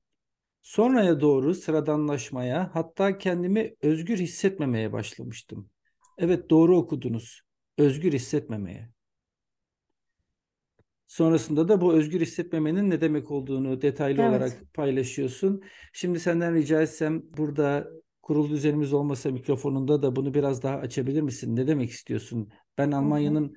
Sonraya 0.62 1.20
doğru 1.20 1.54
sıradanlaşmaya, 1.54 2.70
hatta 2.74 3.18
kendimi 3.18 3.74
özgür 3.82 4.18
hissetmemeye 4.18 4.92
başlamıştım. 4.92 5.70
Evet 6.18 6.50
doğru 6.50 6.76
okudunuz. 6.76 7.40
Özgür 7.78 8.12
hissetmemeye. 8.12 8.90
Sonrasında 11.06 11.68
da 11.68 11.80
bu 11.80 11.94
özgür 11.94 12.20
hissetmemenin 12.20 12.90
ne 12.90 13.00
demek 13.00 13.30
olduğunu 13.30 13.82
detaylı 13.82 14.22
Evet. 14.22 14.30
olarak 14.30 14.74
paylaşıyorsun. 14.74 15.62
Şimdi 15.92 16.20
senden 16.20 16.54
rica 16.54 16.82
etsem 16.82 17.22
burada 17.36 17.88
kurul 18.24 18.50
düzenimiz 18.50 18.92
olmasa 18.92 19.30
mikrofonunda 19.30 20.02
da 20.02 20.16
bunu 20.16 20.34
biraz 20.34 20.62
daha 20.62 20.76
açabilir 20.76 21.22
misin? 21.22 21.56
Ne 21.56 21.66
demek 21.66 21.90
istiyorsun? 21.90 22.48
Ben. 22.78 22.90
Almanya'nın 22.90 23.56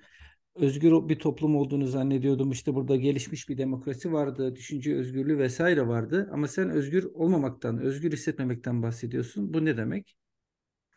özgür 0.55 1.09
bir 1.09 1.19
toplum 1.19 1.55
olduğunu 1.55 1.87
zannediyordum. 1.87 2.51
İşte 2.51 2.75
burada 2.75 2.95
gelişmiş 2.95 3.49
bir 3.49 3.57
demokrasi 3.57 4.13
vardı, 4.13 4.55
düşünce 4.55 4.95
özgürlüğü 4.95 5.37
vesaire 5.37 5.87
vardı. 5.87 6.29
Ama 6.33 6.47
sen 6.47 6.69
özgür 6.69 7.03
olmamaktan, 7.13 7.77
özgür 7.77 8.11
hissetmemekten 8.11 8.83
bahsediyorsun. 8.83 9.53
Bu 9.53 9.65
ne 9.65 9.77
demek? 9.77 10.17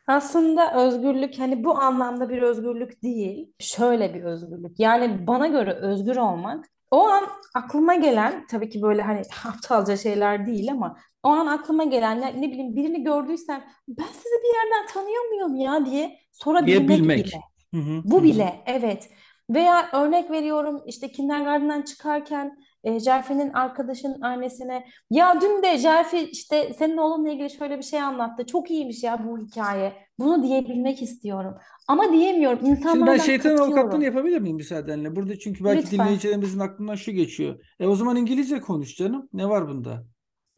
Aslında 0.07 0.87
özgürlük 0.87 1.39
hani 1.39 1.65
bu 1.65 1.79
anlamda 1.79 2.29
bir 2.29 2.43
özgürlük 2.43 3.03
değil. 3.03 3.53
Şöyle 3.59 4.15
bir 4.15 4.23
özgürlük. 4.23 4.81
Yani 4.81 5.27
bana 5.27 5.47
göre 5.47 5.73
özgür 5.73 6.17
olmak 6.17 6.65
o 6.91 7.09
an 7.09 7.29
aklıma 7.55 7.95
gelen 7.95 8.47
tabii 8.47 8.69
ki 8.71 8.83
böyle 8.83 9.03
hani 9.03 9.23
aptalca 9.45 9.97
şeyler 9.97 10.47
değil 10.47 10.71
ama 10.73 10.97
o 11.23 11.29
an 11.29 11.47
aklıma 11.47 11.85
gelen 11.85 12.21
ne 12.43 12.49
bileyim 12.53 12.77
birini 12.77 13.03
gördüysem 13.05 13.65
ben 13.89 14.05
sizi 14.05 14.35
bir 14.45 14.55
yerden 14.57 14.87
tanıyor 14.95 15.25
muyum 15.29 15.57
ya 15.57 15.87
diye 15.87 16.19
sorabilmek 16.33 17.15
Diyebilmek. 17.15 17.17
bile. 17.17 17.41
Hı 17.75 17.81
hı, 17.81 18.05
Bu 18.05 18.23
hı. 18.23 18.23
bile 18.23 18.63
evet. 18.67 19.11
Veya 19.51 19.89
örnek 19.93 20.31
veriyorum 20.31 20.83
işte 20.87 21.13
kindergarten'dan 21.13 21.83
çıkarken 21.83 22.59
e, 22.85 23.01
Cerfi'nin 23.01 23.53
arkadaşının 23.53 24.21
annesine 24.23 24.85
ya 25.11 25.41
dün 25.41 25.63
de 25.63 25.79
Cerfi 25.79 26.19
işte 26.19 26.73
senin 26.79 26.97
oğlunla 26.97 27.31
ilgili 27.31 27.51
şöyle 27.51 27.79
bir 27.79 27.83
şey 27.83 28.03
anlattı. 28.03 28.47
Çok 28.47 28.71
iyiymiş 28.71 29.03
ya 29.03 29.25
bu 29.27 29.39
hikaye. 29.39 29.93
Bunu 30.19 30.43
diyebilmek 30.43 31.03
istiyorum. 31.03 31.55
Ama 31.89 32.13
diyemiyorum. 32.13 32.59
Şimdi 32.93 33.07
ben 33.07 33.17
şeytan 33.19 33.57
avukatlığını 33.57 34.05
yapabilir 34.05 34.39
miyim 34.39 34.57
müsaadenle? 34.57 35.17
Burada 35.17 35.39
çünkü 35.39 35.65
belki 35.65 35.83
Lütfen. 35.83 35.99
dinleyicilerimizin 35.99 36.61
aklından 36.61 36.95
şu 36.95 37.13
geçiyor. 37.13 37.65
E 37.81 37.87
o 37.87 37.95
zaman 37.95 38.17
İngilizce 38.17 38.61
konuş 38.61 38.97
canım. 38.97 39.29
Ne 39.33 39.49
var 39.49 39.69
bunda? 39.69 40.05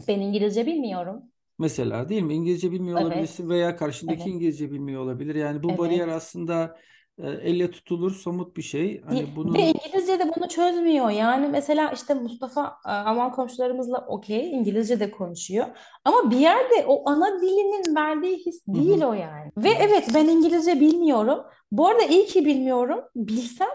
Ben 0.08 0.20
İngilizce 0.20 0.66
bilmiyorum. 0.66 1.22
Mesela 1.58 2.08
değil 2.08 2.22
mi? 2.22 2.34
İngilizce 2.34 2.72
bilmiyor 2.72 2.98
Evet. 3.00 3.06
olabilirsin 3.06 3.48
veya 3.48 3.76
karşındaki 3.76 4.22
Evet. 4.22 4.32
İngilizce 4.34 4.70
bilmiyor 4.70 5.02
olabilir. 5.02 5.34
Yani 5.34 5.62
bu 5.62 5.78
bariyer 5.78 6.04
Evet. 6.04 6.16
aslında 6.16 6.76
e, 7.18 7.28
elle 7.28 7.70
tutulur, 7.70 8.10
somut 8.10 8.56
bir 8.56 8.62
şey. 8.62 9.02
Hani 9.02 9.20
Ve 9.20 9.36
bunu 9.36 9.58
İngilizce 9.58 10.18
de 10.18 10.30
bunu 10.36 10.48
çözmüyor. 10.48 11.10
Yani 11.10 11.48
mesela 11.48 11.90
işte 11.90 12.14
Mustafa 12.14 12.76
e, 12.86 12.90
Alman 12.90 13.32
komşularımızla 13.32 14.06
okey 14.06 14.50
İngilizce 14.50 15.00
de 15.00 15.10
konuşuyor. 15.10 15.66
Ama 16.04 16.30
bir 16.30 16.36
yerde 16.36 16.84
o 16.86 17.10
ana 17.10 17.40
dilinin 17.42 17.96
verdiği 17.96 18.36
his 18.46 18.66
Hı 18.68 18.74
değil 18.74 19.00
hı. 19.00 19.06
o 19.06 19.12
yani. 19.12 19.50
Ve 19.56 19.70
evet 19.80 20.08
ben 20.14 20.28
İngilizce 20.28 20.80
bilmiyorum. 20.80 21.38
Bu 21.72 21.88
arada 21.88 22.02
iyi 22.02 22.26
ki 22.26 22.44
bilmiyorum. 22.44 23.00
Bilsem 23.16 23.68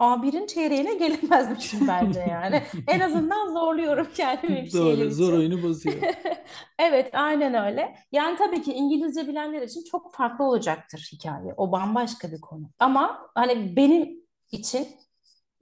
A1'in 0.00 0.46
çeyreğine 0.46 0.94
gelemezmişim 0.94 1.88
bence 1.88 2.20
yani. 2.20 2.62
En 2.88 3.00
azından 3.00 3.52
zorluyorum 3.52 4.08
kendimi 4.16 4.62
bir 4.64 4.72
Doğru, 4.72 5.10
zor 5.10 5.28
için. 5.28 5.36
oyunu 5.36 5.62
bozuyor. 5.62 5.96
Evet, 6.78 7.10
aynen 7.14 7.54
öyle. 7.64 7.94
Yani 8.12 8.36
tabii 8.38 8.62
ki 8.62 8.72
İngilizce 8.72 9.28
bilenler 9.28 9.62
için 9.62 9.84
çok 9.90 10.14
farklı 10.14 10.44
olacaktır 10.44 11.08
hikaye. 11.12 11.54
O 11.56 11.72
bambaşka 11.72 12.32
bir 12.32 12.40
konu. 12.40 12.70
Ama 12.78 13.30
hani 13.34 13.76
benim 13.76 14.08
için, 14.52 14.88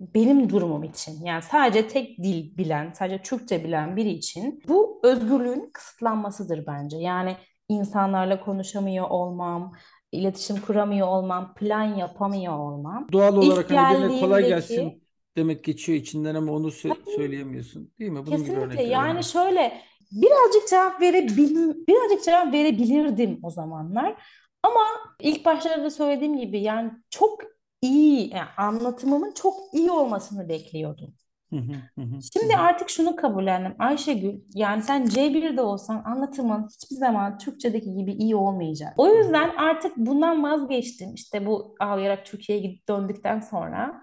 benim 0.00 0.50
durumum 0.50 0.84
için 0.84 1.24
yani 1.24 1.42
sadece 1.42 1.88
tek 1.88 2.18
dil 2.18 2.56
bilen, 2.56 2.90
sadece 2.94 3.22
Türkçe 3.22 3.64
bilen 3.64 3.96
biri 3.96 4.10
için 4.10 4.62
bu 4.68 5.00
özgürlüğün 5.04 5.70
kısıtlanmasıdır 5.72 6.66
bence. 6.66 6.96
Yani 6.96 7.36
insanlarla 7.68 8.40
konuşamıyor 8.40 9.10
olmam, 9.10 9.72
iletişim 10.12 10.60
kuramıyor 10.60 11.06
olmam, 11.08 11.54
plan 11.54 11.84
yapamıyor 11.96 12.58
olmam. 12.58 13.08
Doğal 13.12 13.36
İlk 13.40 13.56
olarak 13.56 13.70
hani 13.70 13.88
birine 13.88 14.12
kolay 14.12 14.44
geldiğimdeki 14.44 14.44
gelsin 14.46 15.02
demek 15.36 15.64
geçiyor 15.64 15.98
içinden 15.98 16.34
ama 16.34 16.52
onu 16.52 16.68
sö- 16.68 17.06
söyleyemiyorsun. 17.06 17.92
Değil 17.98 18.10
mi? 18.10 18.26
Bunun 18.26 18.44
gibi 18.44 18.58
Kesinlikle 18.58 18.60
örnekler 18.60 18.98
yani 18.98 19.24
var. 19.24 19.24
şöyle 19.24 19.82
birazcık 20.12 20.68
cevap 20.70 21.00
verebil 21.00 21.74
birazcık 21.88 22.24
cevap 22.24 22.52
verebilirdim 22.52 23.38
o 23.42 23.50
zamanlar 23.50 24.22
ama 24.62 24.80
ilk 25.20 25.44
başlarda 25.44 25.90
söylediğim 25.90 26.38
gibi 26.38 26.60
yani 26.60 26.92
çok 27.10 27.40
iyi 27.82 28.30
yani 28.34 28.48
anlatımımın 28.56 29.32
çok 29.34 29.74
iyi 29.74 29.90
olmasını 29.90 30.48
bekliyordum. 30.48 31.14
Şimdi 32.32 32.56
artık 32.56 32.90
şunu 32.90 33.16
kabullendim 33.16 33.74
Ayşegül 33.78 34.40
yani 34.54 34.82
sen 34.82 35.04
C1'de 35.04 35.60
olsan 35.62 36.02
anlatımın 36.04 36.68
hiçbir 36.68 36.96
zaman 36.96 37.38
Türkçedeki 37.38 37.94
gibi 37.94 38.12
iyi 38.12 38.36
olmayacak. 38.36 38.94
O 38.96 39.08
yüzden 39.08 39.56
artık 39.56 39.96
bundan 39.96 40.42
vazgeçtim 40.42 41.14
işte 41.14 41.46
bu 41.46 41.74
ağlayarak 41.80 42.26
Türkiye'ye 42.26 42.64
gidip 42.66 42.88
döndükten 42.88 43.40
sonra. 43.40 44.00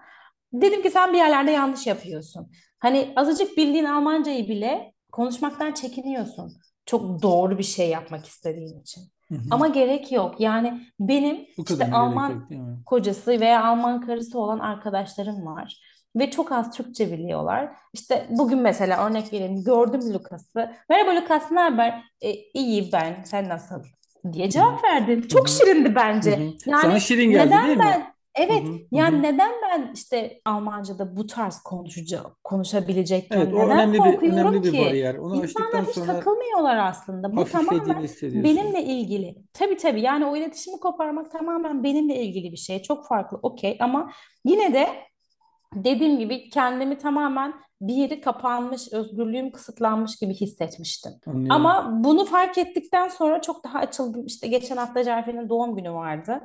Dedim 0.52 0.82
ki 0.82 0.90
sen 0.90 1.12
bir 1.12 1.18
yerlerde 1.18 1.50
yanlış 1.50 1.86
yapıyorsun. 1.86 2.50
Hani 2.80 3.12
azıcık 3.16 3.56
bildiğin 3.56 3.84
Almancayı 3.84 4.48
bile 4.48 4.92
konuşmaktan 5.12 5.72
çekiniyorsun. 5.72 6.52
Çok 6.86 7.22
doğru 7.22 7.58
bir 7.58 7.62
şey 7.62 7.88
yapmak 7.88 8.26
istediğin 8.26 8.80
için. 8.80 9.02
Ama 9.50 9.68
gerek 9.68 10.12
yok. 10.12 10.40
Yani 10.40 10.80
benim 11.00 11.40
işte 11.58 11.84
Alman 11.92 12.46
yok 12.50 12.68
kocası 12.86 13.40
veya 13.40 13.64
Alman 13.64 14.00
karısı 14.00 14.38
olan 14.38 14.58
arkadaşlarım 14.58 15.46
var. 15.46 15.80
Ve 16.16 16.30
çok 16.30 16.52
az 16.52 16.70
Türkçe 16.76 17.12
biliyorlar. 17.12 17.72
İşte 17.92 18.26
bugün 18.30 18.58
mesela 18.58 19.06
örnek 19.06 19.32
vereyim 19.32 19.64
gördüm 19.64 20.14
Lukas'ı. 20.14 20.72
Merhaba 20.88 21.16
Lukas 21.16 21.50
ne 21.50 21.60
haber? 21.60 22.04
E, 22.20 22.32
iyi 22.54 22.92
ben 22.92 23.22
sen 23.24 23.48
nasıl? 23.48 23.82
diye 24.32 24.50
cevap 24.50 24.84
verdim. 24.84 25.28
hı 25.30 25.36
Çok 25.36 25.48
şirindi 25.48 25.94
bence. 25.94 26.42
hı. 26.42 26.52
Sana 26.74 26.98
Yani 26.98 27.00
şirin 27.00 27.30
geldi 27.30 27.50
neden 27.50 27.64
değil 27.64 27.78
mi? 27.78 27.84
ben 27.88 28.14
Hı 28.50 28.54
evet 28.54 28.66
hı, 28.66 28.78
hı 28.92 28.96
yani 28.96 29.22
hı. 29.22 29.22
neden 29.22 29.52
ben 29.62 29.90
işte 29.94 30.40
Almanca'da 30.44 31.16
bu 31.16 31.26
tarz 31.26 31.58
Evet, 33.30 33.52
konuşabilecekken 33.52 33.52
o 33.52 33.68
neden 33.68 33.70
önemli 33.70 34.04
bir 34.04 34.22
korkuyorum 34.22 34.22
önemli 34.22 34.64
bir 34.64 34.78
ki? 34.78 34.78
bariyer. 34.78 35.14
Onu 35.14 35.46
İnsanlar 35.46 35.84
hiç 35.86 35.96
sonra 35.96 35.96
takılmıyorlar 36.00 36.76
aslında. 36.76 37.36
Bu 37.36 37.48
tamamen 37.48 38.10
benimle 38.32 38.82
ilgili. 38.84 39.34
Tabii 39.52 39.76
tabii 39.76 40.00
yani 40.00 40.26
o 40.26 40.36
iletişimi 40.36 40.80
koparmak 40.80 41.32
tamamen 41.32 41.84
benimle 41.84 42.22
ilgili 42.24 42.52
bir 42.52 42.56
şey. 42.56 42.82
Çok 42.82 43.06
farklı 43.06 43.38
okey 43.42 43.76
ama 43.80 44.12
yine 44.44 44.74
de 44.74 44.88
dediğim 45.74 46.18
gibi 46.18 46.50
kendimi 46.50 46.98
tamamen 46.98 47.54
bir 47.80 47.94
yeri 47.94 48.20
kapanmış, 48.20 48.92
özgürlüğüm 48.92 49.50
kısıtlanmış 49.52 50.16
gibi 50.16 50.34
hissetmiştim. 50.34 51.12
Anlıyorum. 51.26 51.50
Ama 51.52 51.90
bunu 52.04 52.24
fark 52.24 52.58
ettikten 52.58 53.08
sonra 53.08 53.42
çok 53.42 53.64
daha 53.64 53.78
açıldım. 53.78 54.26
İşte 54.26 54.48
geçen 54.48 54.76
hafta 54.76 55.04
Cerfe'nin 55.04 55.48
doğum 55.48 55.76
günü 55.76 55.92
vardı. 55.92 56.40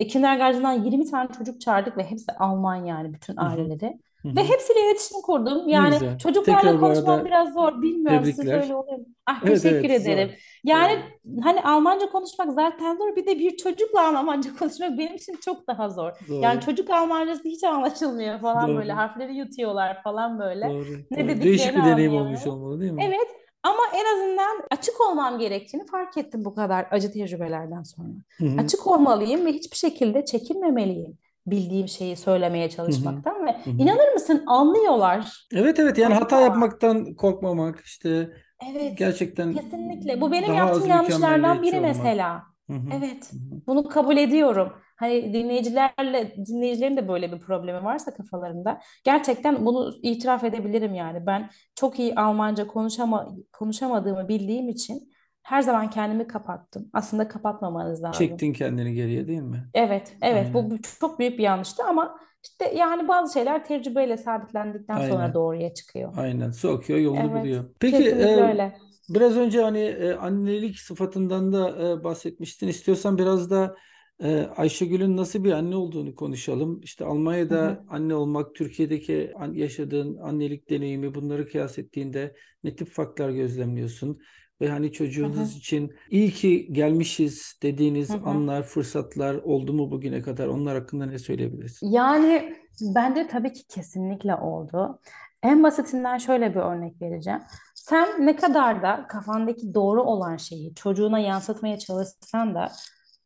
E, 0.00 0.06
kindergarten'dan 0.06 0.72
20 0.84 1.10
tane 1.10 1.28
çocuk 1.38 1.60
çağırdık 1.60 1.96
ve 1.96 2.04
hepsi 2.04 2.32
Alman 2.32 2.84
yani 2.84 3.14
bütün 3.14 3.36
aileleri. 3.36 3.98
Ve 4.24 4.44
hepsiyle 4.44 4.80
iletişim 4.86 5.20
kurdum. 5.22 5.68
Yani 5.68 6.18
çocuklarla 6.18 6.60
Tekrar 6.60 6.80
konuşmam 6.80 7.24
biraz 7.24 7.52
zor. 7.54 7.82
Bilmiyorum 7.82 8.22
tebrikler. 8.24 8.60
öyle 8.62 8.74
oluyor 8.74 8.98
mu? 8.98 9.04
Ah 9.26 9.42
Evet 9.44 9.62
teşekkür 9.62 9.90
evet 9.90 10.00
ederim. 10.00 10.28
zor. 10.28 10.53
Yani 10.64 10.98
hani 11.42 11.62
Almanca 11.62 12.10
konuşmak 12.10 12.52
zaten 12.52 12.96
zor. 12.96 13.16
Bir 13.16 13.26
de 13.26 13.38
bir 13.38 13.56
çocukla 13.56 14.08
Almanca 14.08 14.56
konuşmak 14.56 14.98
benim 14.98 15.14
için 15.14 15.36
çok 15.44 15.68
daha 15.68 15.88
zor. 15.88 16.12
Yani 16.28 16.56
Doğru. 16.56 16.64
çocuk 16.64 16.90
Almancası 16.90 17.42
hiç 17.44 17.64
anlaşılmıyor 17.64 18.40
falan 18.40 18.76
böyle. 18.76 18.92
Doğru. 18.92 18.96
Harfleri 18.96 19.36
yutuyorlar 19.36 20.02
falan 20.02 20.38
böyle. 20.38 20.68
Doğru. 20.68 20.84
Ne 21.10 21.18
Doğru. 21.18 21.42
Değişik 21.42 21.66
dediklerini 21.66 21.84
bir 21.84 21.90
deneyim 21.90 22.14
olmuş 22.14 22.46
olmalı 22.46 22.80
değil 22.80 22.92
mi? 22.92 23.04
Evet 23.04 23.28
Ama 23.62 23.80
en 23.94 24.16
azından 24.16 24.62
açık 24.70 25.00
olmam 25.00 25.38
gerektiğini 25.38 25.86
fark 25.86 26.18
ettim 26.18 26.44
bu 26.44 26.54
kadar 26.54 26.86
acı 26.90 27.12
tecrübelerden 27.12 27.82
sonra. 27.82 28.08
Hı 28.38 28.46
hı. 28.46 28.60
Açık 28.60 28.86
olmalıyım 28.86 29.46
ve 29.46 29.52
hiçbir 29.52 29.76
şekilde 29.76 30.24
çekinmemeliyim 30.24 31.18
bildiğim 31.46 31.88
şeyi 31.88 32.16
söylemeye 32.16 32.70
çalışmaktan 32.70 33.34
hı 33.34 33.42
hı. 33.42 33.46
ve 33.46 33.50
hı 33.64 33.70
hı. 33.70 33.82
inanır 33.82 34.12
mısın 34.12 34.42
anlıyorlar. 34.46 35.46
Evet 35.52 35.78
evet 35.78 35.98
yani 35.98 36.14
hata 36.14 36.40
yapmaktan 36.40 37.14
korkmamak 37.14 37.80
işte 37.80 38.30
Evet, 38.70 38.98
gerçekten 38.98 39.52
kesinlikle. 39.54 40.20
Bu 40.20 40.32
benim 40.32 40.54
yaptığım 40.54 40.88
yanlışlardan 40.88 41.62
biri 41.62 41.76
olmak. 41.76 41.96
mesela. 41.96 42.42
Hı 42.70 42.72
hı. 42.76 42.90
Evet, 42.92 43.32
hı 43.32 43.36
hı. 43.36 43.60
bunu 43.66 43.88
kabul 43.88 44.16
ediyorum. 44.16 44.72
Hani 44.96 45.32
dinleyicilerle 45.34 46.36
dinleyicilerin 46.46 46.96
de 46.96 47.08
böyle 47.08 47.32
bir 47.32 47.38
problemi 47.40 47.84
varsa 47.84 48.14
kafalarında 48.14 48.80
gerçekten 49.04 49.66
bunu 49.66 49.94
itiraf 50.02 50.44
edebilirim 50.44 50.94
yani. 50.94 51.26
Ben 51.26 51.50
çok 51.74 51.98
iyi 51.98 52.14
Almanca 52.14 52.66
konuşama 52.66 53.28
konuşamadığımı 53.52 54.28
bildiğim 54.28 54.68
için 54.68 55.10
her 55.44 55.62
zaman 55.62 55.90
kendimi 55.90 56.26
kapattım. 56.26 56.90
Aslında 56.92 57.28
kapatmamanız 57.28 58.02
lazım. 58.02 58.26
Çektin 58.26 58.52
kendini 58.52 58.94
geriye 58.94 59.26
değil 59.26 59.42
mi? 59.42 59.64
Evet, 59.74 60.16
evet. 60.22 60.46
Aynen. 60.54 60.70
Bu 60.70 60.78
çok 61.00 61.18
büyük 61.18 61.38
bir 61.38 61.42
yanlıştı 61.42 61.84
ama 61.84 62.18
işte 62.42 62.74
yani 62.76 63.08
bazı 63.08 63.32
şeyler 63.32 63.64
tecrübeyle 63.64 64.16
sabitlendikten 64.16 64.94
Aynen. 64.94 65.10
sonra 65.10 65.34
doğruya 65.34 65.74
çıkıyor. 65.74 66.12
Aynen. 66.16 66.50
Sokuyor, 66.50 66.98
yolunu 66.98 67.30
evet, 67.32 67.42
buluyor. 67.42 67.64
Peki 67.80 68.10
e, 68.10 68.42
öyle. 68.42 68.76
biraz 69.08 69.36
önce 69.36 69.60
hani 69.62 69.80
e, 69.80 70.14
annelik 70.14 70.78
sıfatından 70.78 71.52
da 71.52 71.70
e, 71.70 72.04
bahsetmiştin. 72.04 72.68
İstiyorsan 72.68 73.18
biraz 73.18 73.50
da 73.50 73.76
e, 74.22 74.48
Ayşegül'ün 74.56 75.16
nasıl 75.16 75.44
bir 75.44 75.52
anne 75.52 75.76
olduğunu 75.76 76.14
konuşalım. 76.14 76.80
İşte 76.80 77.04
Almanya'da 77.04 77.56
hı 77.56 77.68
hı. 77.68 77.80
anne 77.88 78.14
olmak, 78.14 78.54
Türkiye'deki 78.54 79.32
yaşadığın 79.52 80.16
annelik 80.16 80.70
deneyimi 80.70 81.14
bunları 81.14 81.48
kıyas 81.48 81.78
ettiğinde 81.78 82.34
ne 82.64 82.76
tip 82.76 82.88
farklar 82.88 83.30
gözlemliyorsun? 83.30 84.20
Ve 84.60 84.68
hani 84.68 84.92
çocuğunuz 84.92 85.36
Hı-hı. 85.50 85.58
için 85.58 85.92
iyi 86.10 86.30
ki 86.30 86.72
gelmişiz 86.72 87.58
dediğiniz 87.62 88.10
Hı-hı. 88.10 88.24
anlar, 88.24 88.62
fırsatlar 88.62 89.34
oldu 89.34 89.72
mu 89.72 89.90
bugüne 89.90 90.22
kadar? 90.22 90.46
Onlar 90.46 90.78
hakkında 90.78 91.06
ne 91.06 91.18
söyleyebilirsin? 91.18 91.90
Yani 91.90 92.56
bence 92.80 93.26
tabii 93.26 93.52
ki 93.52 93.66
kesinlikle 93.68 94.34
oldu. 94.34 95.00
En 95.42 95.62
basitinden 95.62 96.18
şöyle 96.18 96.54
bir 96.54 96.60
örnek 96.60 97.02
vereceğim. 97.02 97.40
Sen 97.74 98.26
ne 98.26 98.36
kadar 98.36 98.82
da 98.82 99.06
kafandaki 99.08 99.74
doğru 99.74 100.02
olan 100.02 100.36
şeyi 100.36 100.74
çocuğuna 100.74 101.18
yansıtmaya 101.18 101.78
çalışsan 101.78 102.54
da 102.54 102.72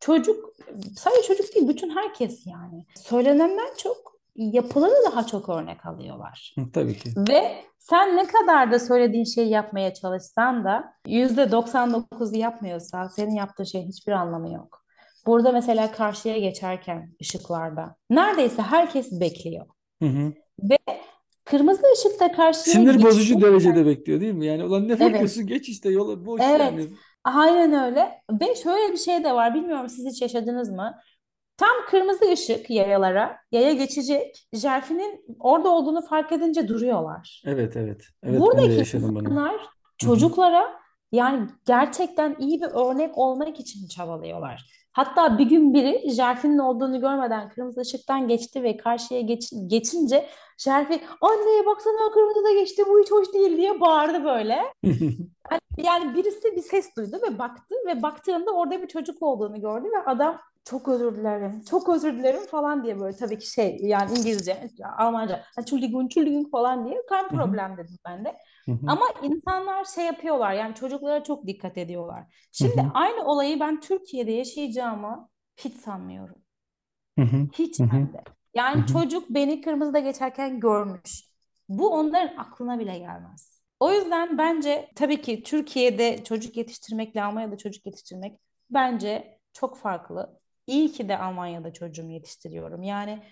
çocuk 0.00 0.44
sadece 0.96 1.22
çocuk 1.22 1.54
değil 1.54 1.68
bütün 1.68 1.90
herkes 1.90 2.46
yani. 2.46 2.84
Söylenenden 2.96 3.68
çok 3.76 4.17
yapıları 4.38 4.94
daha 5.06 5.26
çok 5.26 5.48
örnek 5.48 5.86
alıyorlar. 5.86 6.54
Tabii 6.72 6.98
ki. 6.98 7.10
Ve 7.28 7.64
sen 7.78 8.16
ne 8.16 8.26
kadar 8.26 8.72
da 8.72 8.78
söylediğin 8.78 9.24
şeyi 9.24 9.50
yapmaya 9.50 9.94
çalışsan 9.94 10.64
da 10.64 10.92
%99'u 11.06 12.36
yapmıyorsa 12.36 13.08
senin 13.08 13.34
yaptığın 13.34 13.64
şeyin 13.64 13.88
hiçbir 13.88 14.12
anlamı 14.12 14.52
yok. 14.52 14.84
Burada 15.26 15.52
mesela 15.52 15.92
karşıya 15.92 16.38
geçerken 16.38 17.12
ışıklarda 17.22 17.96
neredeyse 18.10 18.62
herkes 18.62 19.20
bekliyor. 19.20 19.66
Hı 20.02 20.08
hı. 20.08 20.32
Ve 20.62 20.78
kırmızı 21.44 21.82
ışıkta 21.92 22.32
karşıya 22.32 22.76
Sinir 22.76 23.02
bozucu 23.02 23.40
derecede 23.40 23.86
bekliyor 23.86 24.20
değil 24.20 24.34
mi? 24.34 24.46
Yani 24.46 24.64
ulan 24.64 24.88
ne 24.88 25.00
bekliyorsun 25.00 25.40
evet. 25.40 25.48
geç 25.48 25.68
işte 25.68 25.90
yola 25.90 26.26
boş 26.26 26.40
evet. 26.44 26.60
yani. 26.60 26.86
Aynen 27.24 27.72
öyle. 27.72 28.22
Ve 28.40 28.54
şöyle 28.62 28.92
bir 28.92 28.98
şey 28.98 29.24
de 29.24 29.32
var. 29.32 29.54
Bilmiyorum 29.54 29.88
siz 29.88 30.06
hiç 30.06 30.22
yaşadınız 30.22 30.70
mı? 30.70 30.94
Tam 31.58 31.86
kırmızı 31.88 32.32
ışık 32.32 32.70
yayalara, 32.70 33.38
yaya 33.52 33.72
geçecek. 33.72 34.48
Jerfin'in 34.52 35.24
orada 35.40 35.68
olduğunu 35.68 36.02
fark 36.06 36.32
edince 36.32 36.68
duruyorlar. 36.68 37.42
Evet, 37.46 37.76
evet. 37.76 38.02
Evet, 38.22 38.40
Buradaki 38.40 38.74
insanlar 38.74 39.24
bunu. 39.24 39.58
çocuklara 39.98 40.80
yani 41.12 41.48
gerçekten 41.66 42.36
iyi 42.38 42.60
bir 42.60 42.66
örnek 42.66 43.18
olmak 43.18 43.60
için 43.60 43.88
çabalıyorlar. 43.88 44.64
Hatta 44.92 45.38
bir 45.38 45.44
gün 45.44 45.74
biri 45.74 46.10
Jerfin'in 46.10 46.58
olduğunu 46.58 47.00
görmeden 47.00 47.48
kırmızı 47.48 47.80
ışıktan 47.80 48.28
geçti 48.28 48.62
ve 48.62 48.76
karşıya 48.76 49.20
geç, 49.20 49.52
geçince 49.66 50.28
Jerfi 50.58 51.00
anneye 51.20 51.66
baksana 51.66 52.12
kırmızı 52.14 52.44
da 52.44 52.52
geçti 52.52 52.82
bu 52.88 53.00
hiç 53.00 53.10
hoş 53.10 53.32
değil 53.34 53.56
diye 53.56 53.80
bağırdı 53.80 54.24
böyle. 54.24 54.58
yani 55.50 55.60
birisi 56.14 56.56
bir 56.56 56.62
ses 56.62 56.96
duydu 56.96 57.16
ve 57.30 57.38
baktı 57.38 57.74
ve 57.86 58.02
baktığında 58.02 58.50
orada 58.50 58.82
bir 58.82 58.86
çocuk 58.88 59.22
olduğunu 59.22 59.60
gördü 59.60 59.88
ve 59.96 60.04
adam 60.06 60.38
çok 60.64 60.88
özür 60.88 61.16
dilerim, 61.16 61.62
çok 61.70 61.88
özür 61.88 62.12
dilerim 62.18 62.46
falan 62.46 62.84
diye 62.84 63.00
böyle 63.00 63.16
tabii 63.16 63.38
ki 63.38 63.50
şey 63.50 63.78
yani 63.82 64.18
İngilizce, 64.18 64.70
Almanca, 64.98 65.44
Entschuldigung, 65.58 66.02
Entschuldigung 66.02 66.50
falan 66.50 66.84
diye 66.86 66.96
kan 67.08 67.28
problem 67.28 67.76
dedim 67.76 67.96
ben 68.08 68.24
de. 68.24 68.34
Ama 68.86 69.06
insanlar 69.22 69.84
şey 69.84 70.04
yapıyorlar 70.04 70.52
yani 70.52 70.74
çocuklara 70.74 71.24
çok 71.24 71.46
dikkat 71.46 71.78
ediyorlar. 71.78 72.24
Şimdi 72.52 72.86
aynı 72.94 73.24
olayı 73.24 73.60
ben 73.60 73.80
Türkiye'de 73.80 74.32
yaşayacağımı 74.32 75.28
hiç 75.56 75.74
sanmıyorum. 75.74 76.36
Hiç 77.52 77.80
hem 77.80 78.12
de. 78.12 78.24
Yani 78.54 78.86
çocuk 78.86 79.30
beni 79.30 79.60
kırmızıda 79.60 79.98
geçerken 79.98 80.60
görmüş. 80.60 81.24
Bu 81.68 81.90
onların 81.90 82.36
aklına 82.36 82.78
bile 82.78 82.98
gelmez. 82.98 83.57
O 83.80 83.92
yüzden 83.92 84.38
bence 84.38 84.90
tabii 84.94 85.22
ki 85.22 85.42
Türkiye'de 85.42 86.24
çocuk 86.24 86.56
yetiştirmekle 86.56 87.22
Almanya'da 87.22 87.56
çocuk 87.56 87.86
yetiştirmek 87.86 88.38
bence 88.70 89.38
çok 89.52 89.78
farklı. 89.78 90.38
İyi 90.66 90.92
ki 90.92 91.08
de 91.08 91.18
Almanya'da 91.18 91.72
çocuğumu 91.72 92.12
yetiştiriyorum. 92.12 92.82
Yani 92.82 93.22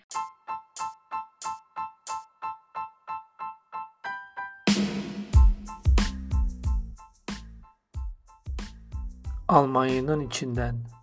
Almanya'nın 9.48 10.20
içinden 10.20 10.95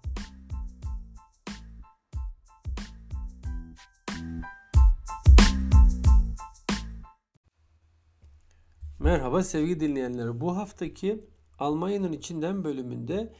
Merhaba 9.03 9.43
sevgili 9.43 9.79
dinleyenler. 9.79 10.41
Bu 10.41 10.57
haftaki 10.57 11.25
Almanya'nın 11.59 12.11
içinden 12.11 12.63
bölümünde 12.63 13.33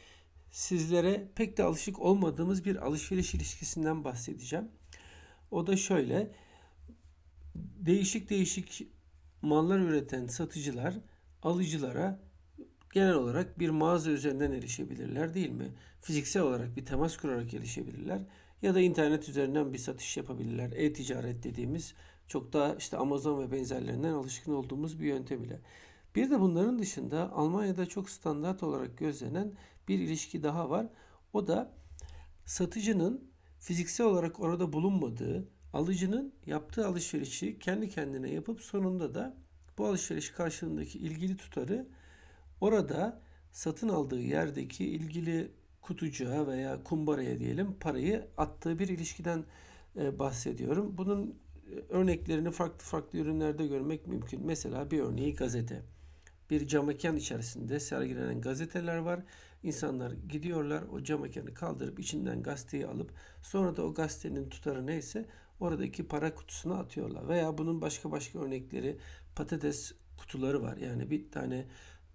sizlere 0.51 1.27
pek 1.35 1.57
de 1.57 1.63
alışık 1.63 1.99
olmadığımız 1.99 2.65
bir 2.65 2.75
alışveriş 2.75 3.33
ilişkisinden 3.33 4.03
bahsedeceğim. 4.03 4.67
O 5.51 5.67
da 5.67 5.77
şöyle. 5.77 6.31
Değişik 7.55 8.29
değişik 8.29 8.87
mallar 9.41 9.79
üreten 9.79 10.27
satıcılar 10.27 10.95
alıcılara 11.43 12.19
genel 12.93 13.13
olarak 13.13 13.59
bir 13.59 13.69
mağaza 13.69 14.11
üzerinden 14.11 14.51
erişebilirler 14.51 15.33
değil 15.33 15.51
mi? 15.51 15.71
Fiziksel 16.01 16.43
olarak 16.43 16.77
bir 16.77 16.85
temas 16.85 17.17
kurarak 17.17 17.53
erişebilirler 17.53 18.21
ya 18.61 18.75
da 18.75 18.79
internet 18.79 19.29
üzerinden 19.29 19.73
bir 19.73 19.77
satış 19.77 20.17
yapabilirler. 20.17 20.71
E-ticaret 20.75 21.43
dediğimiz 21.43 21.93
çok 22.27 22.53
daha 22.53 22.75
işte 22.75 22.97
Amazon 22.97 23.41
ve 23.41 23.51
benzerlerinden 23.51 24.13
alışkın 24.13 24.53
olduğumuz 24.53 24.99
bir 24.99 25.05
yöntem 25.05 25.43
ile. 25.43 25.59
Bir 26.15 26.29
de 26.29 26.39
bunların 26.39 26.79
dışında 26.79 27.31
Almanya'da 27.31 27.85
çok 27.85 28.09
standart 28.09 28.63
olarak 28.63 28.97
gözlenen 28.97 29.53
bir 29.87 29.99
ilişki 29.99 30.43
daha 30.43 30.69
var. 30.69 30.87
O 31.33 31.47
da 31.47 31.73
satıcının 32.45 33.31
fiziksel 33.59 34.07
olarak 34.07 34.39
orada 34.39 34.73
bulunmadığı, 34.73 35.47
alıcının 35.73 36.33
yaptığı 36.45 36.87
alışverişi 36.87 37.59
kendi 37.59 37.89
kendine 37.89 38.29
yapıp 38.29 38.61
sonunda 38.61 39.15
da 39.15 39.37
bu 39.77 39.85
alışveriş 39.85 40.29
karşılığındaki 40.29 40.99
ilgili 40.99 41.37
tutarı 41.37 41.87
orada 42.61 43.21
satın 43.51 43.89
aldığı 43.89 44.21
yerdeki 44.21 44.85
ilgili 44.85 45.51
kutucuğa 45.81 46.47
veya 46.47 46.83
kumbaraya 46.83 47.39
diyelim 47.39 47.75
parayı 47.79 48.27
attığı 48.37 48.79
bir 48.79 48.87
ilişkiden 48.87 49.43
e, 49.95 50.19
bahsediyorum. 50.19 50.97
Bunun 50.97 51.35
örneklerini 51.89 52.51
farklı 52.51 52.85
farklı 52.85 53.19
ürünlerde 53.19 53.67
görmek 53.67 54.07
mümkün. 54.07 54.45
Mesela 54.45 54.91
bir 54.91 54.99
örneği 54.99 55.35
gazete. 55.35 55.81
Bir 56.49 56.67
cam 56.67 56.85
mekan 56.85 57.15
içerisinde 57.15 57.79
sergilenen 57.79 58.41
gazeteler 58.41 58.97
var 58.97 59.23
İnsanlar 59.63 60.11
gidiyorlar 60.11 60.83
o 60.91 61.03
cam 61.03 61.21
mekanı 61.21 61.53
kaldırıp 61.53 61.99
içinden 61.99 62.43
gazeteyi 62.43 62.87
alıp 62.87 63.11
sonra 63.41 63.75
da 63.75 63.83
o 63.83 63.93
gazetenin 63.93 64.49
tutarı 64.49 64.87
neyse 64.87 65.25
oradaki 65.59 66.07
para 66.07 66.35
kutusuna 66.35 66.79
atıyorlar. 66.79 67.27
Veya 67.27 67.57
bunun 67.57 67.81
başka 67.81 68.11
başka 68.11 68.39
örnekleri 68.39 68.97
patates 69.35 69.93
kutuları 70.17 70.61
var. 70.61 70.77
Yani 70.77 71.09
bir 71.09 71.31
tane 71.31 71.65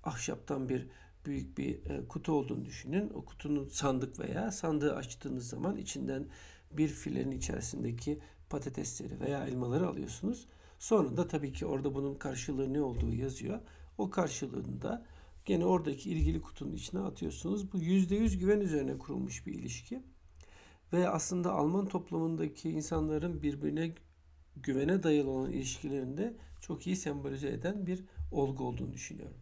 ahşaptan 0.05 0.68
bir 0.68 0.87
büyük 1.27 1.59
bir 1.59 1.90
e, 1.90 2.09
kutu 2.09 2.33
olduğunu 2.33 2.64
düşünün. 2.64 3.11
O 3.14 3.25
kutunun 3.25 3.68
sandık 3.68 4.18
veya 4.18 4.53
sandığı 4.53 4.97
açtığınız 4.97 5.49
zaman 5.49 5.77
içinden 5.77 6.27
bir 6.73 6.88
filenin 6.88 7.31
içerisindeki 7.31 8.18
patatesleri 8.50 9.20
veya 9.20 9.46
elmaları 9.46 9.88
alıyorsunuz. 9.88 10.46
Sonunda 10.78 11.28
tabii 11.28 11.52
ki 11.52 11.66
orada 11.66 11.94
bunun 11.94 12.14
karşılığı 12.14 12.72
ne 12.72 12.82
olduğu 12.82 13.14
yazıyor. 13.14 13.61
O 13.98 14.11
karşılığında 14.11 15.06
gene 15.44 15.64
oradaki 15.64 16.11
ilgili 16.11 16.40
kutunun 16.40 16.72
içine 16.72 17.00
atıyorsunuz. 17.00 17.72
Bu 17.72 17.78
%100 17.78 18.38
güven 18.38 18.61
üzerine 18.61 18.98
kurulmuş 18.98 19.46
bir 19.46 19.54
ilişki. 19.54 20.02
Ve 20.92 21.08
aslında 21.08 21.52
Alman 21.52 21.87
toplumundaki 21.87 22.70
insanların 22.70 23.42
birbirine 23.42 23.94
güvene 24.56 25.02
dayalı 25.02 25.30
olan 25.30 25.50
ilişkilerinde 25.50 26.37
çok 26.61 26.87
iyi 26.87 26.96
sembolize 26.96 27.48
eden 27.48 27.87
bir 27.87 28.04
olgu 28.32 28.64
olduğunu 28.64 28.92
düşünüyorum. 28.92 29.37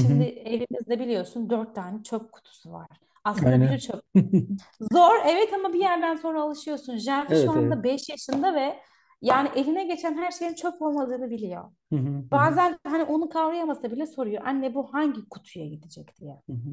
Şimdi 0.00 0.24
evimizde 0.24 1.00
biliyorsun 1.00 1.50
dört 1.50 1.74
tane 1.74 2.02
çöp 2.02 2.32
kutusu 2.32 2.72
var. 2.72 2.88
Aslında 3.26 3.50
Aynen. 3.50 3.68
biri 3.68 3.80
çöp. 3.80 4.00
Zor 4.92 5.14
evet 5.26 5.52
ama 5.54 5.72
bir 5.72 5.80
yerden 5.80 6.16
sonra 6.16 6.42
alışıyorsun. 6.42 6.96
Jenfi 6.96 7.34
Evet, 7.34 7.44
şu 7.44 7.50
anda 7.50 7.74
evet. 7.74 7.84
5 7.84 8.08
yaşında 8.08 8.54
ve 8.54 8.76
yani 9.22 9.48
eline 9.56 9.84
geçen 9.84 10.16
her 10.16 10.30
şeyin 10.30 10.54
çöp 10.54 10.82
olmadığını 10.82 11.30
biliyor. 11.30 11.64
Hı 11.92 11.96
hı, 11.96 11.98
hı 11.98 12.16
hı, 12.18 12.30
Bazen 12.32 12.78
hani 12.86 13.04
onu 13.04 13.28
kavrayamasa 13.28 13.90
bile 13.92 14.06
soruyor. 14.06 14.42
Anne 14.46 14.74
bu 14.74 14.94
hangi 14.94 15.28
kutuya 15.28 15.66
gidecek 15.66 16.20
diye. 16.20 16.36
hı 16.46 16.52
hı. 16.52 16.70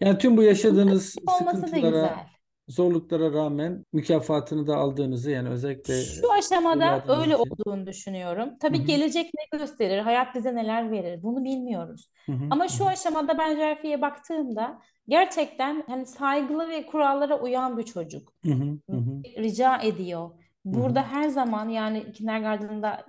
Yani 0.00 0.18
tüm 0.18 0.36
bu 0.36 0.42
yaşadığınız 0.42 1.04
sıkıntılara, 1.04 2.26
zorluklara 2.68 3.32
rağmen 3.32 3.84
mükafatını 3.92 4.66
da 4.66 4.76
aldığınızı 4.76 5.30
yani 5.30 5.48
özellikle 5.48 5.94
Şu 5.94 6.32
aşamada 6.32 7.04
öyle 7.08 7.34
için. 7.34 7.44
olduğunu 7.50 7.86
düşünüyorum. 7.86 8.50
Tabii 8.60 8.84
gelecek 8.84 9.30
ne 9.34 9.58
gösterir, 9.58 9.98
hayat 9.98 10.34
bize 10.34 10.54
neler 10.54 10.90
verir 10.90 11.22
bunu 11.22 11.44
bilmiyoruz. 11.44 12.10
Ama 12.50 12.68
şu 12.68 12.86
aşamada 12.86 13.38
ben 13.38 13.56
Jerfi'ye 13.56 14.00
baktığımda 14.02 14.78
gerçekten 15.08 15.84
hani 15.86 16.06
saygılı 16.06 16.68
ve 16.68 16.86
kurallara 16.86 17.40
uyan 17.40 17.78
bir 17.78 17.82
çocuk. 17.84 18.32
hı 18.44 18.50
hı, 18.52 18.78
hı 18.90 18.96
hı, 18.96 19.24
Rica 19.24 19.78
ediyor. 19.82 20.30
hı 20.72 20.78
hı. 20.80 20.96
Burada 20.96 21.02
her 21.12 21.28
zaman 21.28 21.68
yani 21.68 22.12
kindergarten'da 22.12 23.06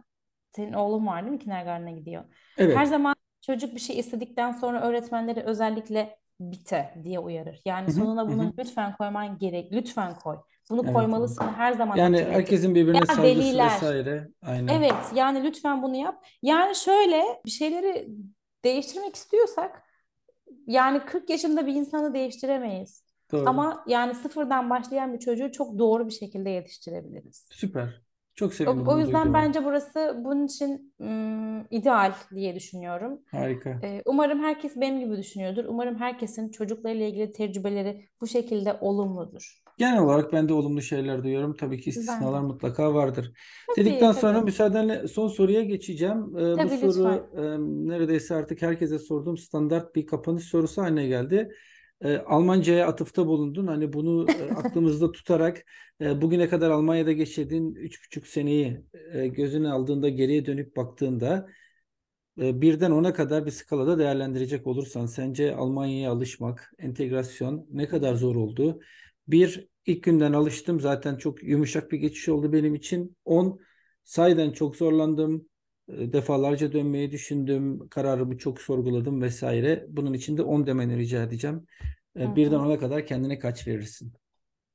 senin 0.55 0.73
oğlun 0.73 1.07
var 1.07 1.21
değil 1.23 1.33
mi? 1.33 1.39
Kindergarten'a 1.39 1.91
gidiyor. 1.91 2.23
Her 2.69 2.85
Evet. 2.85 2.85
zaman 2.85 3.15
çocuk 3.41 3.75
bir 3.75 3.79
şey 3.79 3.99
istedikten 3.99 4.51
sonra 4.51 4.81
öğretmenleri 4.81 5.41
özellikle 5.43 6.17
bite 6.39 6.95
diye 7.03 7.19
uyarır. 7.19 7.61
Yani 7.65 7.89
Hı 7.89 7.91
hı, 7.91 7.99
sonuna 7.99 8.29
bunu 8.29 8.45
hı. 8.45 8.53
lütfen 8.59 8.95
koyman 8.97 9.37
gerek. 9.37 9.73
Lütfen 9.73 10.15
koy. 10.19 10.37
Bunu 10.69 10.87
Evet, 10.87 11.09
evet. 11.17 11.37
koymalısın 11.37 11.47
her 11.53 11.73
zaman 11.73 11.95
Yani 11.95 12.25
herkesin 12.25 12.75
birbirine 12.75 13.05
Ya 13.07 13.07
saygısı 13.07 13.59
veliler. 13.59 13.61
vesaire. 13.61 14.29
Aynen. 14.41 14.77
Evet 14.77 14.95
yani 15.15 15.43
lütfen 15.43 15.83
bunu 15.83 15.95
yap. 15.95 16.25
Yani 16.41 16.75
şöyle 16.75 17.41
bir 17.45 17.51
şeyleri 17.51 18.09
değiştirmek 18.63 19.15
istiyorsak 19.15 19.83
yani 20.67 21.05
40 21.05 21.29
yaşında 21.29 21.67
bir 21.67 21.73
insanı 21.75 22.13
değiştiremeyiz. 22.13 23.03
Doğru. 23.31 23.45
Ama 23.45 23.83
yani 23.87 24.15
sıfırdan 24.15 24.69
başlayan 24.69 25.13
bir 25.13 25.19
çocuğu 25.19 25.51
çok 25.51 25.79
doğru 25.79 26.07
bir 26.07 26.11
şekilde 26.13 26.49
yetiştirebiliriz. 26.49 27.49
Süper. 27.49 28.01
Çok 28.35 28.53
O, 28.65 28.69
sevindim 28.69 28.85
o 28.85 28.97
bunu 28.97 28.99
yüzden 28.99 29.23
duyduğuma. 29.23 29.33
bence 29.33 29.65
burası 29.65 30.21
bunun 30.25 30.45
için 30.47 30.93
ım, 31.01 31.67
ideal 31.71 32.13
diye 32.35 32.55
düşünüyorum. 32.55 33.21
Harika. 33.31 33.81
Ee, 33.83 34.01
umarım 34.05 34.39
herkes 34.43 34.75
benim 34.81 34.99
gibi 34.99 35.17
düşünüyordur. 35.17 35.65
Umarım 35.65 35.95
herkesin 35.99 36.49
çocuklarıyla 36.51 37.07
ilgili 37.07 37.31
tecrübeleri 37.31 38.09
bu 38.21 38.27
şekilde 38.27 38.73
olumludur. 38.81 39.63
Genel 39.79 39.99
olarak 40.01 40.33
ben 40.33 40.49
de 40.49 40.53
olumlu 40.53 40.81
şeyler 40.81 41.23
duyuyorum. 41.23 41.55
Tabii 41.55 41.81
ki 41.81 41.89
Ben 41.95 42.01
istisnalar 42.01 42.41
de. 42.41 42.41
mutlaka 42.41 42.93
vardır. 42.93 43.33
Tabii 43.67 43.85
Dedikten 43.85 44.11
sonra 44.11 44.33
tabii. 44.33 44.45
müsaadenle 44.45 45.07
son 45.07 45.27
soruya 45.27 45.63
geçeceğim. 45.63 46.37
Ee, 46.37 46.63
bu 46.63 46.69
Tabii 46.69 46.81
lütfen. 46.81 46.91
soru 46.91 47.29
e, 47.37 47.41
neredeyse 47.89 48.35
artık 48.35 48.61
herkese 48.61 48.99
sorduğum 48.99 49.37
standart 49.37 49.95
bir 49.95 50.05
kapanış 50.07 50.43
sorusu 50.43 50.81
haline 50.81 51.07
geldi. 51.07 51.51
Ee, 52.01 52.17
Almanca'ya 52.17 52.87
atıfta 52.87 53.27
bulundun. 53.27 53.67
Hani 53.67 53.93
bunu 53.93 54.35
e, 54.39 54.51
aklımızda 54.55 55.11
tutarak 55.11 55.65
e, 56.01 56.21
bugüne 56.21 56.49
kadar 56.49 56.71
Almanya'da 56.71 57.11
geçirdiğin 57.11 57.75
üç 57.75 58.05
buçuk 58.05 58.27
seneyi 58.27 58.81
e, 59.13 59.27
gözüne 59.27 59.69
aldığında 59.71 60.09
geriye 60.09 60.45
dönüp 60.45 60.75
baktığında 60.75 61.47
e, 62.41 62.61
birden 62.61 62.91
ona 62.91 63.13
kadar 63.13 63.45
bir 63.45 63.51
skalada 63.51 63.99
değerlendirecek 63.99 64.67
olursan 64.67 65.05
sence 65.05 65.55
Almanya'ya 65.55 66.11
alışmak, 66.11 66.71
entegrasyon 66.79 67.67
ne 67.71 67.87
kadar 67.87 68.15
zor 68.15 68.35
oldu? 68.35 68.81
Bir, 69.27 69.68
ilk 69.85 70.03
günden 70.03 70.33
alıştım. 70.33 70.79
Zaten 70.79 71.15
çok 71.15 71.43
yumuşak 71.43 71.91
bir 71.91 71.97
geçiş 71.97 72.29
oldu 72.29 72.53
benim 72.53 72.75
için. 72.75 73.17
10, 73.25 73.59
sahiden 74.03 74.51
çok 74.51 74.75
zorlandım. 74.75 75.49
E, 75.89 76.13
Defalarca 76.13 76.73
dönmeyi 76.73 77.11
düşündüm. 77.11 77.89
Kararımı 77.89 78.37
çok 78.37 78.61
sorguladım 78.61 79.21
vesaire. 79.21 79.85
Bunun 79.89 80.13
için 80.13 80.37
de 80.37 80.41
10 80.41 80.67
demeni 80.67 80.97
rica 80.97 81.23
edeceğim. 81.23 81.65
E, 82.19 82.21
Hı 82.23 82.27
Birden 82.35 82.59
hı. 82.59 82.59
ona 82.59 82.79
kadar 82.79 83.05
kendine 83.05 83.39
kaç 83.39 83.67
verirsin? 83.67 84.13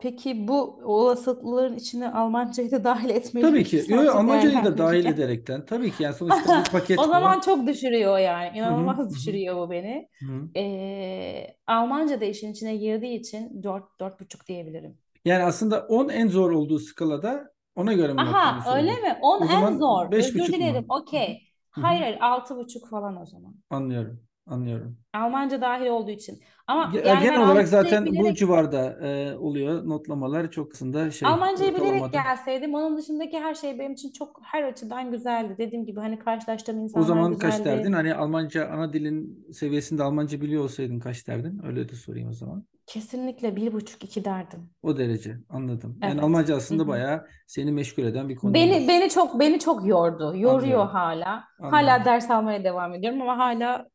Peki 0.04 0.48
bu 0.48 0.80
olasılıkların 0.84 1.76
içine 1.76 2.12
Almancayı 2.12 2.70
da 2.70 2.84
dahil 2.84 3.10
etmeli 3.10 3.46
Tabii 3.46 3.64
ki. 3.64 3.84
Yo, 3.88 4.10
Almancayı 4.12 4.64
da 4.64 4.78
dahil 4.78 5.04
ederekten. 5.04 5.66
Tabii 5.66 5.90
ki 5.92 6.02
yani 6.02 6.14
sonuçta 6.14 6.58
bir 6.58 6.70
paket 6.72 6.98
O 7.04 7.04
zaman 7.04 7.40
çok 7.40 7.66
düşürüyor 7.66 8.18
yani. 8.18 8.58
İnanılmaz 8.58 8.98
hı 8.98 9.02
hı, 9.02 9.10
düşürüyor 9.14 9.56
bu 9.56 9.70
beni. 9.70 10.08
Ee, 10.56 11.56
Almanca 11.66 12.20
da 12.20 12.24
işin 12.24 12.52
içine 12.52 12.76
girdiği 12.76 13.18
için 13.20 13.62
dört, 13.62 13.84
dört 14.00 14.20
buçuk 14.20 14.46
diyebilirim. 14.46 14.98
Yani 15.24 15.44
aslında 15.44 15.86
10 15.86 16.08
en 16.08 16.28
zor 16.28 16.50
olduğu 16.50 16.78
skalada 16.78 17.52
ona 17.76 17.92
göre 17.92 18.12
mi 18.12 18.20
Aha 18.20 18.76
öyle 18.76 18.92
mi? 18.92 19.18
10 19.22 19.40
O 19.40 19.44
en 19.44 19.78
zor. 19.78 20.12
Özür 20.12 20.34
buçuk 20.34 20.54
dilerim. 20.54 20.74
mu? 20.74 20.84
Okey. 20.88 21.42
Hı 21.72 21.80
hı. 21.80 21.84
Hayır 21.86 22.00
hayır 22.02 22.18
altı 22.20 22.56
buçuk 22.56 22.88
falan 22.90 23.22
o 23.22 23.26
zaman. 23.26 23.54
Anlıyorum. 23.70 24.23
Anlıyorum. 24.46 24.98
Almanca 25.14 25.60
dahil 25.60 25.86
olduğu 25.86 26.10
için. 26.10 26.40
Ama 26.66 26.84
Ge- 26.84 27.06
yani 27.06 27.06
ben 27.06 27.22
Genel 27.22 27.38
olarak 27.38 27.66
Almancayı 27.66 27.66
zaten 27.66 28.06
bu 28.06 28.12
bilerek 28.12 28.36
civarda 28.36 28.98
e, 29.08 29.36
oluyor. 29.36 29.88
Notlamalar 29.88 30.50
çok 30.50 30.70
kısımda 30.70 31.10
şey 31.10 31.28
Almancayı 31.28 31.70
bilerek 31.74 32.04
ortalamada. 32.04 32.22
gelseydim 32.22 32.74
onun 32.74 32.96
dışındaki 32.98 33.38
her 33.40 33.54
şey 33.54 33.78
benim 33.78 33.92
için 33.92 34.12
çok 34.12 34.40
her 34.44 34.62
açıdan 34.62 35.10
güzeldi. 35.10 35.54
Dediğim 35.58 35.86
gibi 35.86 36.00
hani 36.00 36.18
karşılaştığım 36.18 36.78
O 36.78 36.82
insanlar 36.82 37.06
zaman 37.06 37.38
kaç 37.38 37.52
güzeldi. 37.58 37.64
derdin? 37.64 37.92
Hani 37.92 38.14
Almanca 38.14 38.68
ana 38.68 38.92
dilin 38.92 39.46
seviyesinde 39.52 40.02
Almanca 40.02 40.40
biliyor 40.40 40.64
olsaydın 40.64 40.98
kaç 41.00 41.26
derdin? 41.26 41.60
Öyle 41.64 41.88
de 41.88 41.94
sorayım 41.96 42.28
o 42.28 42.32
zaman. 42.32 42.66
Kesinlikle 42.86 43.56
bir 43.56 43.72
buçuk 43.72 44.04
iki 44.04 44.24
derdim. 44.24 44.70
O 44.82 44.96
derece 44.98 45.36
anladım. 45.48 45.98
Yani 46.02 46.12
Evet. 46.12 46.24
Almanca 46.24 46.54
Hı 46.54 46.56
aslında 46.56 46.82
hı. 46.82 46.88
bayağı 46.88 47.26
seni 47.46 47.72
meşgul 47.72 48.02
eden 48.02 48.28
bir 48.28 48.36
konu 48.36 48.54
Beni 48.54 48.88
beni 48.88 49.10
çok 49.10 49.40
beni 49.40 49.58
çok 49.58 49.86
yordu. 49.86 50.36
Yoruyor 50.36 50.54
Anlıyorum. 50.54 50.88
hala. 50.88 51.44
Hala 51.60 51.78
Anlıyorum. 51.78 52.04
ders 52.04 52.30
almaya 52.30 52.64
devam 52.64 52.94
ediyorum 52.94 53.22
ama 53.22 53.38
hala 53.38 53.86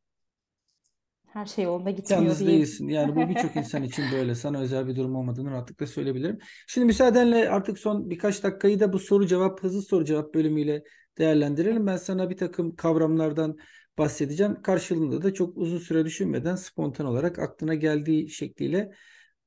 her 1.33 1.45
şey 1.45 1.63
yolunda 1.65 1.91
gitmiyor 1.91 2.21
Yalnız 2.21 2.39
diyebilirim. 2.39 2.61
değilsin. 2.61 2.87
Yani 2.87 3.15
bu 3.15 3.29
birçok 3.29 3.55
insan 3.55 3.83
için 3.83 4.11
böyle. 4.11 4.35
Sana 4.35 4.59
özel 4.61 4.87
bir 4.87 4.95
durum 4.95 5.15
olmadığını 5.15 5.51
rahatlıkla 5.51 5.87
söyleyebilirim. 5.87 6.39
Şimdi 6.67 6.85
müsaadenle 6.85 7.49
artık 7.49 7.79
son 7.79 8.09
birkaç 8.09 8.43
dakikayı 8.43 8.79
da 8.79 8.93
bu 8.93 8.99
soru 8.99 9.27
cevap, 9.27 9.63
hızlı 9.63 9.81
soru 9.81 10.05
cevap 10.05 10.33
bölümüyle 10.33 10.83
değerlendirelim. 11.17 11.87
Ben 11.87 11.97
sana 11.97 12.29
bir 12.29 12.37
takım 12.37 12.75
kavramlardan 12.75 13.57
bahsedeceğim. 13.97 14.61
Karşılığında 14.61 15.21
da 15.21 15.33
çok 15.33 15.57
uzun 15.57 15.77
süre 15.77 16.05
düşünmeden 16.05 16.55
spontan 16.55 17.05
olarak 17.05 17.39
aklına 17.39 17.73
geldiği 17.75 18.29
şekliyle 18.29 18.91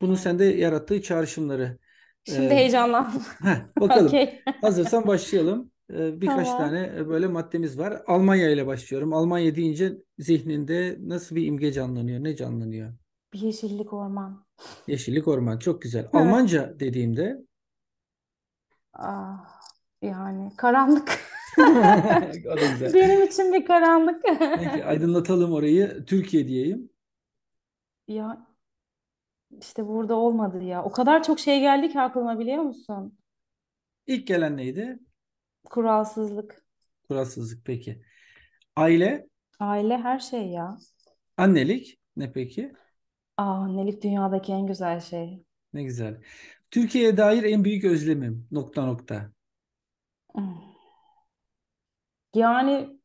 bunun 0.00 0.14
sende 0.14 0.44
yarattığı 0.44 1.02
çağrışımları. 1.02 1.78
Şimdi 2.24 2.54
Ee, 2.54 2.54
heyecanlandım. 2.54 3.22
heh, 3.42 3.56
bakalım. 3.80 4.24
Okey. 4.40 4.42
Hazırsan 4.62 5.08
başlayalım. 5.08 5.71
Ee, 5.92 6.20
birkaç 6.20 6.48
Tamam. 6.48 6.59
tane 6.59 6.92
e, 6.96 7.09
böyle 7.09 7.26
maddemiz 7.26 7.78
var. 7.78 8.02
Almanya 8.07 8.50
ile 8.50 8.66
başlıyorum. 8.66 9.12
Almanya 9.12 9.57
deyince 9.57 9.98
zihninde 10.18 10.96
nasıl 11.00 11.37
bir 11.37 11.46
imge 11.46 11.72
canlanıyor? 11.72 12.24
Ne 12.24 12.37
canlanıyor? 12.37 12.92
Bir 13.33 13.38
yeşillik 13.38 13.92
orman. 13.92 14.44
Yeşillik 14.88 15.28
orman. 15.28 15.59
Çok 15.59 15.83
güzel. 15.83 16.00
Evet. 16.00 16.14
Almanca 16.14 16.81
dediğimde 16.81 17.38
Ah, 18.94 19.61
yani 20.02 20.57
karanlık. 20.57 21.18
o 21.59 22.57
da 22.57 22.66
güzel. 22.72 22.94
Benim 22.94 23.22
için 23.22 23.52
bir 23.52 23.66
karanlık. 23.66 24.22
Peki 24.38 24.85
aydınlatalım 24.85 25.52
orayı. 25.52 26.05
Türkiye 26.07 26.48
diyeyim. 26.48 26.90
Ya 28.09 28.46
işte 29.61 29.87
burada 29.87 30.14
olmadı 30.14 30.62
ya. 30.62 30.85
O 30.85 30.92
kadar 30.92 31.22
çok 31.22 31.40
şey 31.40 31.61
geldi 31.61 31.88
ki 31.88 32.00
aklıma 32.00 32.38
biliyor 32.38 32.62
musun? 32.62 33.18
İlk 34.07 34.26
gelen 34.26 34.57
neydi? 34.57 34.98
Kuralsızlık, 35.64 36.64
Kuralsızlık 37.09 37.64
peki. 37.64 38.03
Aile, 38.77 39.29
aile 39.61 39.96
her 39.98 40.18
şey 40.18 40.48
ya. 40.48 40.79
annelik 41.37 41.98
ne 42.16 42.33
peki? 42.33 42.72
Aa, 43.37 43.44
annelik 43.64 44.03
dünyadaki 44.03 44.53
en 44.53 44.66
güzel 44.66 45.01
şey. 45.01 45.44
Ne 45.72 45.83
güzel. 45.85 46.20
Türkiye'ye 46.70 47.16
dair 47.16 47.42
en 47.42 47.64
büyük 47.64 47.85
özlemim 47.85 48.48
nokta 48.51 48.87
nokta. 48.87 49.33
Hmm. 50.35 50.72
Yani 52.35 52.98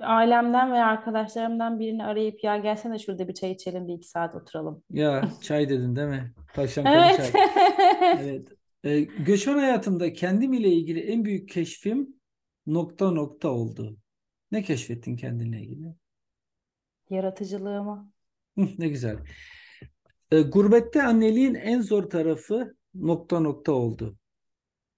ailemden 0.00 0.72
veya 0.72 0.86
arkadaşlarımdan 0.86 1.78
birini 1.80 2.04
arayıp 2.04 2.44
ya 2.44 2.56
gelsene 2.58 2.98
şurada 2.98 3.28
bir 3.28 3.34
çay 3.34 3.50
içelim 3.52 3.88
bir 3.88 3.94
iki 3.94 4.08
saat 4.08 4.34
oturalım. 4.34 4.82
Ya 4.90 5.30
çay 5.40 5.68
dedin 5.68 5.96
değil 5.96 6.08
mi? 6.08 6.34
Tavşankalı 6.52 7.10
Evet. 7.10 7.16
çay. 7.16 7.38
Evet. 8.14 8.48
Ee, 8.84 9.00
göçmen 9.00 9.54
hayatımda 9.58 10.12
kendim 10.12 10.52
ile 10.52 10.68
ilgili 10.68 11.00
en 11.00 11.24
büyük 11.24 11.48
keşfim 11.48 12.16
nokta 12.66 13.10
nokta 13.10 13.48
oldu. 13.48 13.96
Ne 14.52 14.62
keşfettin 14.62 15.16
kendinle 15.16 15.60
ilgili? 15.62 15.94
Yaratıcılığımı. 17.10 18.12
Ne 18.78 18.88
güzel. 18.88 19.18
Ee, 20.30 20.40
gurbette 20.42 21.02
anneliğin 21.02 21.54
en 21.54 21.80
zor 21.80 22.02
tarafı 22.02 22.76
nokta 22.94 23.40
nokta 23.40 23.72
oldu. 23.72 24.16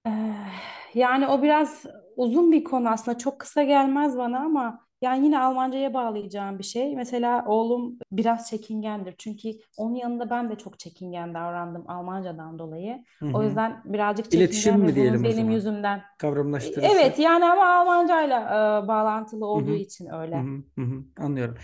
Eh, 0.07 0.53
Yani 0.95 1.27
o 1.29 1.43
biraz 1.43 1.85
uzun 2.17 2.53
bir 2.53 2.65
konu 2.65 2.89
aslında 2.89 3.19
çok 3.19 3.41
kısa 3.41 3.63
gelmez 3.63 4.17
bana 4.17 4.39
ama 4.41 4.86
Yani 5.03 5.25
yine 5.25 5.39
Almanca'ya 5.41 5.95
bağlayacağım 5.95 6.59
bir 6.59 6.65
şey. 6.65 6.97
Mesela 6.97 7.45
oğlum 7.47 7.99
biraz 8.13 8.51
çekingendir. 8.51 9.15
Çünkü 9.19 9.51
onun 9.77 9.95
yanında 9.95 10.31
ben 10.31 10.49
de 10.51 10.57
çok 10.59 10.79
çekingen 10.79 11.35
davrandım 11.35 11.91
Almancadan 11.91 12.59
dolayı. 12.59 13.05
Hı 13.23 13.27
O 13.33 13.43
yüzden 13.43 13.83
birazcık 13.85 14.31
İletişim 14.31 14.77
çekingen 14.81 14.81
mi 14.81 14.87
ve 14.87 14.97
bunun 14.97 14.97
diyelim 14.97 15.25
o 15.27 15.31
benim 15.31 15.33
zaman? 15.33 15.51
yüzümden. 15.51 16.03
Kavramlaştırırsak. 16.19 17.15
Evet 17.15 17.19
yani 17.19 17.45
ama 17.47 17.67
Almancayla 17.77 18.41
e, 18.85 18.89
bağlantılı 18.89 19.47
olduğu 19.47 19.75
hı. 19.75 19.77
için 19.77 20.07
öyle. 20.15 20.47
hı, 20.47 20.65
hı 20.79 20.83
hı, 20.83 21.05
anlıyorum. 21.17 21.57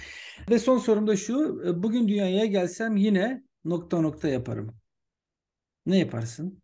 Ve 0.50 0.58
son 0.58 0.78
sorum 0.78 1.06
da 1.06 1.16
şu. 1.16 1.62
e, 1.66 1.82
Bugün 1.82 2.08
dünyaya 2.08 2.46
gelsem 2.46 2.96
yine 2.96 3.44
nokta 3.64 4.00
nokta 4.00 4.28
yaparım. 4.28 4.76
Ne 5.86 5.98
yaparsın? 5.98 6.62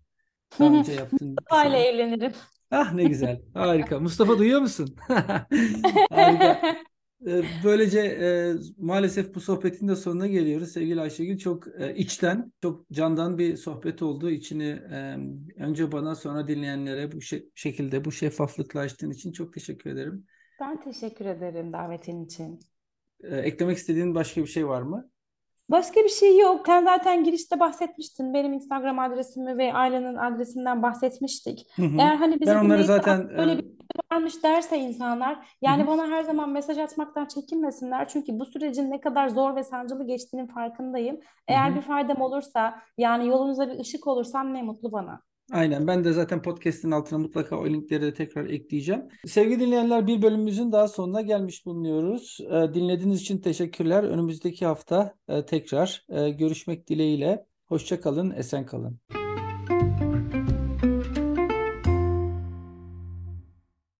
Daha 0.60 0.74
önce 0.74 1.10
bir 1.20 1.40
Hala 1.48 1.76
şeyler. 1.76 1.86
evlenirim. 1.86 2.32
Ah 2.70 2.92
ne 2.94 3.04
güzel. 3.04 3.42
Harika. 3.54 4.00
Mustafa 4.00 4.38
duyuyor 4.38 4.60
musun? 4.60 4.96
Harika. 6.10 6.62
E, 7.26 7.42
Böylece 7.64 8.00
e, 8.00 8.54
maalesef 8.78 9.34
bu 9.34 9.40
sohbetin 9.40 9.88
de 9.88 9.96
sonuna 9.96 10.26
geliyoruz. 10.26 10.68
Sevgili 10.72 11.00
Ayşegül 11.00 11.38
çok 11.38 11.80
e, 11.80 11.94
içten, 11.96 12.52
çok 12.62 12.90
candan 12.90 13.38
bir 13.38 13.56
sohbet 13.56 14.02
oldu. 14.02 14.30
İçini 14.30 14.64
e, 14.64 15.16
önce 15.62 15.92
bana 15.92 16.14
sonra 16.14 16.48
dinleyenlere 16.48 17.12
bu 17.12 17.16
şe- 17.16 17.50
şekilde 17.54 18.04
bu 18.04 18.12
şeffaflıkla 18.12 18.80
açtığın 18.80 19.10
için 19.10 19.32
çok 19.32 19.54
teşekkür 19.54 19.90
ederim. 19.90 20.26
Ben 20.60 20.80
teşekkür 20.80 21.24
ederim 21.26 21.72
davetin 21.72 22.24
için. 22.24 22.60
E, 23.24 23.36
eklemek 23.36 23.76
istediğin 23.78 24.14
başka 24.14 24.40
bir 24.42 24.46
şey 24.46 24.68
var 24.68 24.82
mı? 24.82 25.10
Başka 25.70 26.00
bir 26.04 26.08
şey 26.08 26.38
yok. 26.38 26.66
Sen 26.66 26.84
zaten 26.84 27.24
girişte 27.24 27.60
bahsetmiştin. 27.60 28.34
Benim 28.34 28.52
Instagram 28.52 28.98
adresimi 28.98 29.58
ve 29.58 29.72
ailenin 29.74 30.14
adresinden 30.16 30.82
bahsetmiştik. 30.82 31.66
Hı 31.76 31.82
hı. 31.82 31.96
Eğer 31.98 32.16
hani 32.16 32.40
bizi 32.40 32.46
Ben 32.50 32.56
onları 32.64 32.84
zaten 32.84 33.18
"Aa, 33.36 33.36
böyle 33.36 33.52
e, 33.52 33.58
bir 33.58 33.62
şey 33.62 33.72
varmış 34.12 34.42
derse 34.44 34.78
insanlar 34.78 35.38
hı 35.66 35.70
yani 35.70 35.82
hı, 35.82 35.86
bana 35.86 36.06
her 36.08 36.22
zaman 36.22 36.50
mesaj 36.50 36.78
atmaktan 36.78 37.26
çekinmesinler. 37.26 38.08
Çünkü 38.08 38.38
bu 38.40 38.44
sürecin 38.46 38.90
ne 38.90 39.00
kadar 39.00 39.28
zor 39.28 39.56
ve 39.56 39.64
sancılı 39.64 40.06
geçtiğinin 40.06 40.46
farkındayım. 40.48 41.20
hı 41.50 41.54
Eğer 41.54 41.70
hı. 41.70 41.76
bir 41.76 41.80
faydam 41.80 42.20
olursa 42.20 42.82
yani 42.98 43.28
yolunuza 43.28 43.68
bir 43.68 43.78
ışık 43.80 44.06
olursam 44.06 44.54
ne 44.54 44.62
mutlu 44.62 44.92
bana. 44.92 45.22
Aynen. 45.52 45.86
Ben 45.86 46.04
de 46.04 46.12
zaten 46.12 46.42
podcast'in 46.42 46.90
altına 46.90 47.18
mutlaka 47.18 47.56
o 47.56 47.66
linkleri 47.66 48.02
de 48.02 48.14
tekrar 48.14 48.46
ekleyeceğim. 48.46 49.02
Sevgili 49.26 49.60
dinleyenler 49.60 50.06
bir 50.06 50.22
bölümümüzün 50.22 50.72
daha 50.72 50.88
sonuna 50.88 51.20
gelmiş 51.20 51.66
bulunuyoruz. 51.66 52.38
E, 52.40 52.74
dinlediğiniz 52.74 53.20
için 53.20 53.38
teşekkürler. 53.38 54.04
Önümüzdeki 54.04 54.66
hafta 54.66 55.14
e, 55.28 55.46
tekrar 55.46 56.06
e, 56.08 56.30
görüşmek 56.30 56.88
dileğiyle. 56.88 57.46
Hoşça 57.66 58.00
kalın, 58.00 58.30
esen 58.30 58.66
kalın. 58.66 59.00